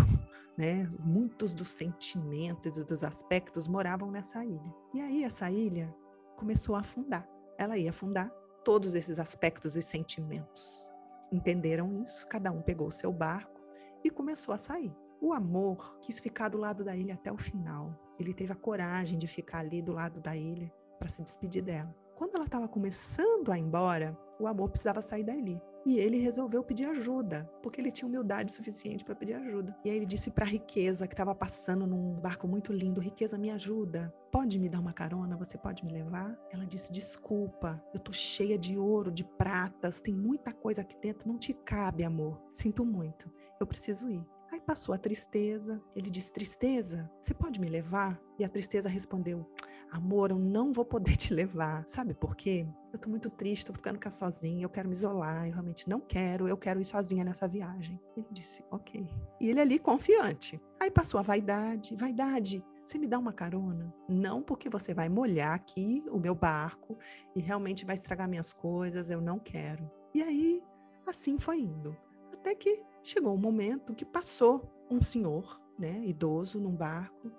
né? 0.57 0.87
Muitos 0.99 1.53
dos 1.53 1.69
sentimentos 1.69 2.77
e 2.77 2.83
dos 2.83 3.03
aspectos 3.03 3.67
moravam 3.67 4.11
nessa 4.11 4.43
ilha. 4.43 4.75
E 4.93 5.01
aí 5.01 5.23
essa 5.23 5.49
ilha 5.49 5.93
começou 6.35 6.75
a 6.75 6.79
afundar. 6.79 7.27
Ela 7.57 7.77
ia 7.77 7.89
afundar 7.89 8.31
todos 8.63 8.95
esses 8.95 9.19
aspectos 9.19 9.75
e 9.75 9.81
sentimentos. 9.81 10.91
Entenderam 11.31 12.01
isso? 12.01 12.27
Cada 12.27 12.51
um 12.51 12.61
pegou 12.61 12.87
o 12.87 12.91
seu 12.91 13.11
barco 13.11 13.61
e 14.03 14.09
começou 14.09 14.53
a 14.53 14.57
sair. 14.57 14.93
O 15.21 15.33
amor 15.33 15.97
quis 16.01 16.19
ficar 16.19 16.49
do 16.49 16.57
lado 16.57 16.83
da 16.83 16.95
ilha 16.95 17.13
até 17.13 17.31
o 17.31 17.37
final. 17.37 17.97
Ele 18.19 18.33
teve 18.33 18.51
a 18.51 18.55
coragem 18.55 19.17
de 19.17 19.27
ficar 19.27 19.59
ali 19.59 19.81
do 19.81 19.93
lado 19.93 20.19
da 20.19 20.35
ilha 20.35 20.71
para 20.97 21.09
se 21.09 21.23
despedir 21.23 21.63
dela. 21.63 21.95
Quando 22.15 22.35
ela 22.35 22.45
estava 22.45 22.67
começando 22.67 23.51
a 23.51 23.57
ir 23.57 23.61
embora, 23.61 24.17
o 24.39 24.47
amor 24.47 24.69
precisava 24.69 25.01
sair 25.01 25.23
dali. 25.23 25.61
E 25.85 25.97
ele 25.97 26.17
resolveu 26.17 26.63
pedir 26.63 26.85
ajuda, 26.85 27.49
porque 27.61 27.81
ele 27.81 27.91
tinha 27.91 28.07
humildade 28.07 28.51
suficiente 28.51 29.03
para 29.03 29.15
pedir 29.15 29.33
ajuda. 29.33 29.75
E 29.83 29.89
aí 29.89 29.95
ele 29.95 30.05
disse 30.05 30.29
para 30.29 30.45
a 30.45 30.47
Riqueza, 30.47 31.07
que 31.07 31.13
estava 31.13 31.33
passando 31.33 31.87
num 31.87 32.13
barco 32.19 32.47
muito 32.47 32.71
lindo: 32.71 33.01
Riqueza, 33.01 33.37
me 33.37 33.49
ajuda. 33.49 34.13
Pode 34.31 34.59
me 34.59 34.69
dar 34.69 34.79
uma 34.79 34.93
carona? 34.93 35.35
Você 35.37 35.57
pode 35.57 35.83
me 35.83 35.91
levar? 35.91 36.37
Ela 36.51 36.65
disse: 36.65 36.91
Desculpa, 36.91 37.83
eu 37.93 37.99
tô 37.99 38.11
cheia 38.11 38.57
de 38.57 38.77
ouro, 38.77 39.11
de 39.11 39.23
pratas, 39.23 39.99
tem 39.99 40.13
muita 40.13 40.53
coisa 40.53 40.81
aqui 40.81 40.95
dentro, 41.01 41.27
não 41.27 41.37
te 41.37 41.53
cabe, 41.53 42.03
amor. 42.03 42.39
Sinto 42.53 42.85
muito, 42.85 43.31
eu 43.59 43.65
preciso 43.65 44.09
ir. 44.09 44.23
Aí 44.51 44.59
passou 44.59 44.93
a 44.93 44.97
tristeza. 44.97 45.81
Ele 45.95 46.09
disse: 46.09 46.31
Tristeza, 46.31 47.09
você 47.21 47.33
pode 47.33 47.59
me 47.59 47.69
levar? 47.69 48.21
E 48.37 48.43
a 48.43 48.49
tristeza 48.49 48.89
respondeu: 48.89 49.49
Amor, 49.91 50.31
eu 50.31 50.39
não 50.39 50.71
vou 50.71 50.85
poder 50.85 51.15
te 51.17 51.33
levar. 51.33 51.83
Sabe 51.89 52.13
por 52.13 52.35
quê? 52.35 52.65
Eu 52.93 52.97
tô 52.97 53.09
muito 53.09 53.29
triste, 53.29 53.65
tô 53.65 53.73
ficando 53.73 53.99
cá 53.99 54.09
sozinha, 54.09 54.63
eu 54.63 54.69
quero 54.69 54.87
me 54.87 54.95
isolar, 54.95 55.45
eu 55.45 55.51
realmente 55.51 55.89
não 55.89 55.99
quero, 55.99 56.47
eu 56.47 56.57
quero 56.57 56.79
ir 56.79 56.85
sozinha 56.85 57.25
nessa 57.25 57.47
viagem. 57.47 57.99
Ele 58.15 58.25
disse, 58.31 58.63
ok. 58.71 59.05
E 59.39 59.49
ele 59.49 59.59
ali 59.59 59.77
confiante. 59.77 60.61
Aí 60.79 60.89
passou 60.89 61.19
a 61.19 61.23
vaidade. 61.23 61.95
Vaidade, 61.97 62.63
você 62.85 62.97
me 62.97 63.07
dá 63.07 63.19
uma 63.19 63.33
carona? 63.33 63.93
Não 64.07 64.41
porque 64.41 64.69
você 64.69 64.93
vai 64.93 65.09
molhar 65.09 65.53
aqui 65.53 66.03
o 66.09 66.19
meu 66.19 66.35
barco 66.35 66.97
e 67.35 67.41
realmente 67.41 67.85
vai 67.85 67.95
estragar 67.95 68.29
minhas 68.29 68.53
coisas, 68.53 69.09
eu 69.09 69.19
não 69.19 69.39
quero. 69.39 69.91
E 70.13 70.23
aí, 70.23 70.63
assim 71.05 71.37
foi 71.37 71.59
indo. 71.59 71.95
Até 72.33 72.55
que 72.55 72.81
chegou 73.03 73.33
um 73.33 73.37
momento 73.37 73.93
que 73.93 74.05
passou 74.05 74.69
um 74.89 75.01
senhor, 75.01 75.61
né, 75.77 76.01
idoso, 76.05 76.59
num 76.59 76.75
barco, 76.75 77.31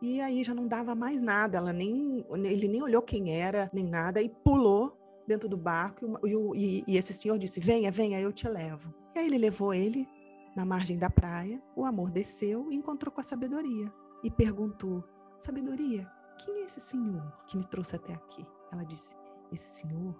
e 0.00 0.20
aí 0.20 0.42
já 0.42 0.54
não 0.54 0.66
dava 0.66 0.94
mais 0.94 1.20
nada, 1.20 1.58
ela 1.58 1.72
nem, 1.72 2.24
ele 2.30 2.68
nem 2.68 2.82
olhou 2.82 3.02
quem 3.02 3.38
era, 3.38 3.70
nem 3.72 3.84
nada, 3.84 4.22
e 4.22 4.28
pulou 4.28 4.96
dentro 5.26 5.48
do 5.48 5.56
barco. 5.56 6.18
E, 6.24 6.34
e, 6.54 6.84
e 6.86 6.96
esse 6.96 7.12
senhor 7.12 7.38
disse: 7.38 7.60
Venha, 7.60 7.90
venha, 7.90 8.20
eu 8.20 8.32
te 8.32 8.48
levo. 8.48 8.94
E 9.14 9.18
aí 9.18 9.26
ele 9.26 9.38
levou 9.38 9.74
ele 9.74 10.08
na 10.56 10.64
margem 10.64 10.98
da 10.98 11.10
praia. 11.10 11.62
O 11.76 11.84
amor 11.84 12.10
desceu 12.10 12.70
e 12.70 12.76
encontrou 12.76 13.12
com 13.12 13.20
a 13.20 13.24
sabedoria 13.24 13.92
e 14.24 14.30
perguntou: 14.30 15.04
Sabedoria, 15.38 16.10
quem 16.38 16.62
é 16.62 16.64
esse 16.64 16.80
senhor 16.80 17.32
que 17.46 17.56
me 17.56 17.64
trouxe 17.64 17.96
até 17.96 18.14
aqui? 18.14 18.46
Ela 18.72 18.84
disse: 18.84 19.14
Esse 19.52 19.80
senhor 19.80 20.16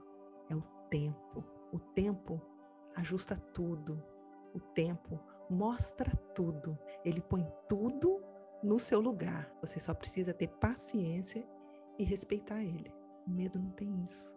é 0.51 0.55
o 0.55 0.63
tempo. 0.91 1.43
O 1.73 1.79
tempo 1.79 2.41
ajusta 2.97 3.37
tudo. 3.55 4.03
O 4.53 4.61
tempo 4.61 5.19
mostra 5.49 6.11
tudo, 6.35 6.79
ele 7.05 7.21
põe 7.21 7.45
tudo 7.69 8.23
no 8.63 8.79
seu 8.79 9.01
lugar. 9.01 9.51
Você 9.61 9.81
só 9.81 9.95
precisa 9.95 10.35
ter 10.35 10.49
paciência 10.49 11.47
e 11.99 12.05
respeitar 12.05 12.63
ele. 12.63 12.93
O 13.27 13.31
medo 13.31 13.59
não 13.59 13.71
tem 13.71 14.05
isso. 14.05 14.37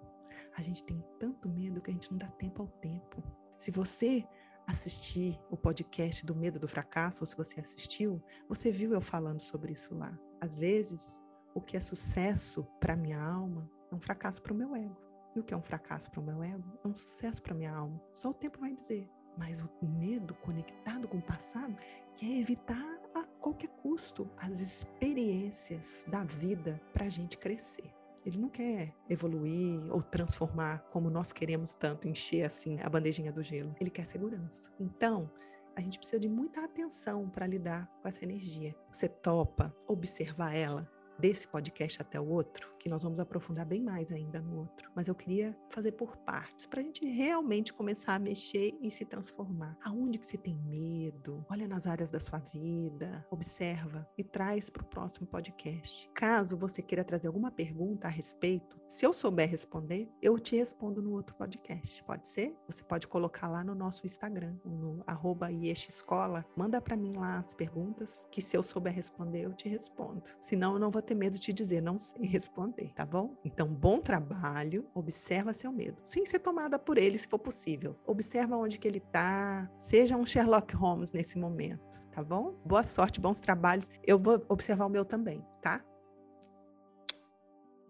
A 0.55 0.61
gente 0.61 0.83
tem 0.83 1.03
tanto 1.19 1.49
medo 1.49 1.81
que 1.81 1.89
a 1.89 1.93
gente 1.93 2.11
não 2.11 2.17
dá 2.17 2.27
tempo 2.27 2.61
ao 2.61 2.67
tempo. 2.67 3.23
Se 3.55 3.71
você 3.71 4.27
assistir 4.67 5.39
o 5.49 5.57
podcast 5.57 6.25
do 6.25 6.35
Medo 6.35 6.59
do 6.59 6.67
Fracasso, 6.67 7.23
ou 7.23 7.27
se 7.27 7.35
você 7.35 7.59
assistiu, 7.59 8.21
você 8.47 8.71
viu 8.71 8.93
eu 8.93 9.01
falando 9.01 9.39
sobre 9.39 9.73
isso 9.73 9.95
lá. 9.95 10.17
Às 10.39 10.57
vezes, 10.57 11.21
o 11.53 11.61
que 11.61 11.77
é 11.77 11.81
sucesso 11.81 12.65
para 12.79 12.95
minha 12.95 13.21
alma 13.21 13.69
é 13.91 13.95
um 13.95 13.99
fracasso 13.99 14.41
para 14.41 14.53
o 14.53 14.55
meu 14.55 14.75
ego. 14.75 14.97
E 15.35 15.39
o 15.39 15.43
que 15.43 15.53
é 15.53 15.57
um 15.57 15.61
fracasso 15.61 16.11
para 16.11 16.19
o 16.19 16.23
meu 16.23 16.43
ego 16.43 16.79
é 16.83 16.87
um 16.87 16.93
sucesso 16.93 17.41
para 17.41 17.55
minha 17.55 17.73
alma. 17.73 18.01
Só 18.13 18.29
o 18.29 18.33
tempo 18.33 18.59
vai 18.59 18.73
dizer. 18.73 19.09
Mas 19.37 19.61
o 19.61 19.87
medo 19.87 20.35
conectado 20.35 21.07
com 21.07 21.17
o 21.17 21.21
passado 21.21 21.75
quer 22.15 22.39
evitar 22.39 23.02
qualquer 23.43 23.67
custo 23.81 24.29
as 24.37 24.61
experiências 24.61 26.05
da 26.07 26.23
vida 26.23 26.81
para 26.93 27.05
a 27.05 27.09
gente 27.09 27.37
crescer. 27.37 27.93
Ele 28.25 28.37
não 28.37 28.47
quer 28.47 28.95
evoluir 29.09 29.93
ou 29.93 30.01
transformar 30.01 30.79
como 30.93 31.09
nós 31.09 31.33
queremos 31.33 31.75
tanto, 31.75 32.07
encher 32.07 32.45
assim 32.45 32.79
a 32.81 32.89
bandejinha 32.89 33.33
do 33.33 33.43
gelo. 33.43 33.75
Ele 33.81 33.89
quer 33.89 34.05
segurança. 34.05 34.71
Então, 34.79 35.29
a 35.75 35.81
gente 35.81 35.97
precisa 35.97 36.21
de 36.21 36.29
muita 36.29 36.63
atenção 36.63 37.29
para 37.29 37.45
lidar 37.45 37.91
com 38.01 38.07
essa 38.07 38.23
energia. 38.23 38.73
Você 38.89 39.09
topa 39.09 39.75
observar 39.87 40.55
ela 40.55 40.89
desse 41.23 41.47
podcast 41.47 42.01
até 42.01 42.19
o 42.19 42.27
outro, 42.27 42.75
que 42.77 42.89
nós 42.89 43.01
vamos 43.01 43.17
aprofundar 43.17 43.65
bem 43.65 43.81
mais 43.81 44.11
ainda 44.11 44.41
no 44.41 44.57
outro. 44.57 44.91
Mas 44.93 45.07
eu 45.07 45.15
queria 45.15 45.57
fazer 45.69 45.93
por 45.93 46.17
partes, 46.17 46.65
para 46.65 46.81
a 46.81 46.83
gente 46.83 47.05
realmente 47.05 47.73
começar 47.73 48.15
a 48.15 48.19
mexer 48.19 48.77
e 48.81 48.91
se 48.91 49.05
transformar. 49.05 49.77
Aonde 49.85 50.17
que 50.17 50.27
você 50.27 50.37
tem 50.37 50.57
medo? 50.57 51.45
Olha 51.49 51.65
nas 51.65 51.87
áreas 51.87 52.11
da 52.11 52.19
sua 52.19 52.39
vida, 52.39 53.25
observa 53.31 54.05
e 54.17 54.23
traz 54.23 54.69
para 54.69 54.83
o 54.83 54.85
próximo 54.85 55.25
podcast. 55.25 56.11
Caso 56.13 56.57
você 56.57 56.81
queira 56.81 57.05
trazer 57.05 57.27
alguma 57.27 57.49
pergunta 57.49 58.07
a 58.07 58.11
respeito, 58.11 58.77
se 58.93 59.07
eu 59.07 59.11
souber 59.11 59.49
responder, 59.49 60.07
eu 60.21 60.37
te 60.37 60.55
respondo 60.55 61.01
no 61.01 61.13
outro 61.13 61.35
podcast. 61.35 62.03
Pode 62.03 62.27
ser? 62.27 62.55
Você 62.67 62.83
pode 62.83 63.07
colocar 63.07 63.47
lá 63.47 63.63
no 63.63 63.73
nosso 63.73 64.05
Instagram, 64.05 64.55
no 64.63 65.03
arroba 65.07 65.51
Escola. 65.51 66.45
Manda 66.55 66.79
para 66.79 66.95
mim 66.95 67.13
lá 67.15 67.39
as 67.39 67.55
perguntas, 67.55 68.23
que 68.29 68.39
se 68.39 68.55
eu 68.55 68.61
souber 68.61 68.93
responder, 68.93 69.45
eu 69.45 69.53
te 69.53 69.67
respondo. 69.67 70.21
Senão, 70.39 70.73
eu 70.73 70.79
não 70.79 70.91
vou 70.91 71.01
ter 71.01 71.15
medo 71.15 71.33
de 71.37 71.41
te 71.41 71.51
dizer, 71.51 71.81
não 71.81 71.97
sei 71.97 72.21
responder, 72.29 72.93
tá 72.93 73.03
bom? 73.03 73.35
Então, 73.43 73.65
bom 73.67 73.99
trabalho, 73.99 74.87
observa 74.93 75.55
seu 75.55 75.71
medo, 75.71 75.99
sem 76.05 76.23
ser 76.23 76.37
tomada 76.37 76.77
por 76.77 76.99
ele, 76.99 77.17
se 77.17 77.27
for 77.27 77.39
possível. 77.39 77.95
Observa 78.05 78.55
onde 78.55 78.77
que 78.77 78.87
ele 78.87 78.99
tá, 78.99 79.67
seja 79.75 80.15
um 80.15 80.23
Sherlock 80.25 80.75
Holmes 80.75 81.11
nesse 81.11 81.35
momento, 81.35 81.99
tá 82.11 82.23
bom? 82.23 82.53
Boa 82.63 82.83
sorte, 82.83 83.19
bons 83.19 83.39
trabalhos. 83.39 83.89
Eu 84.03 84.19
vou 84.19 84.45
observar 84.47 84.85
o 84.85 84.89
meu 84.89 85.03
também, 85.03 85.43
tá? 85.63 85.83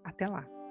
Até 0.01 0.29
lá. 0.29 0.62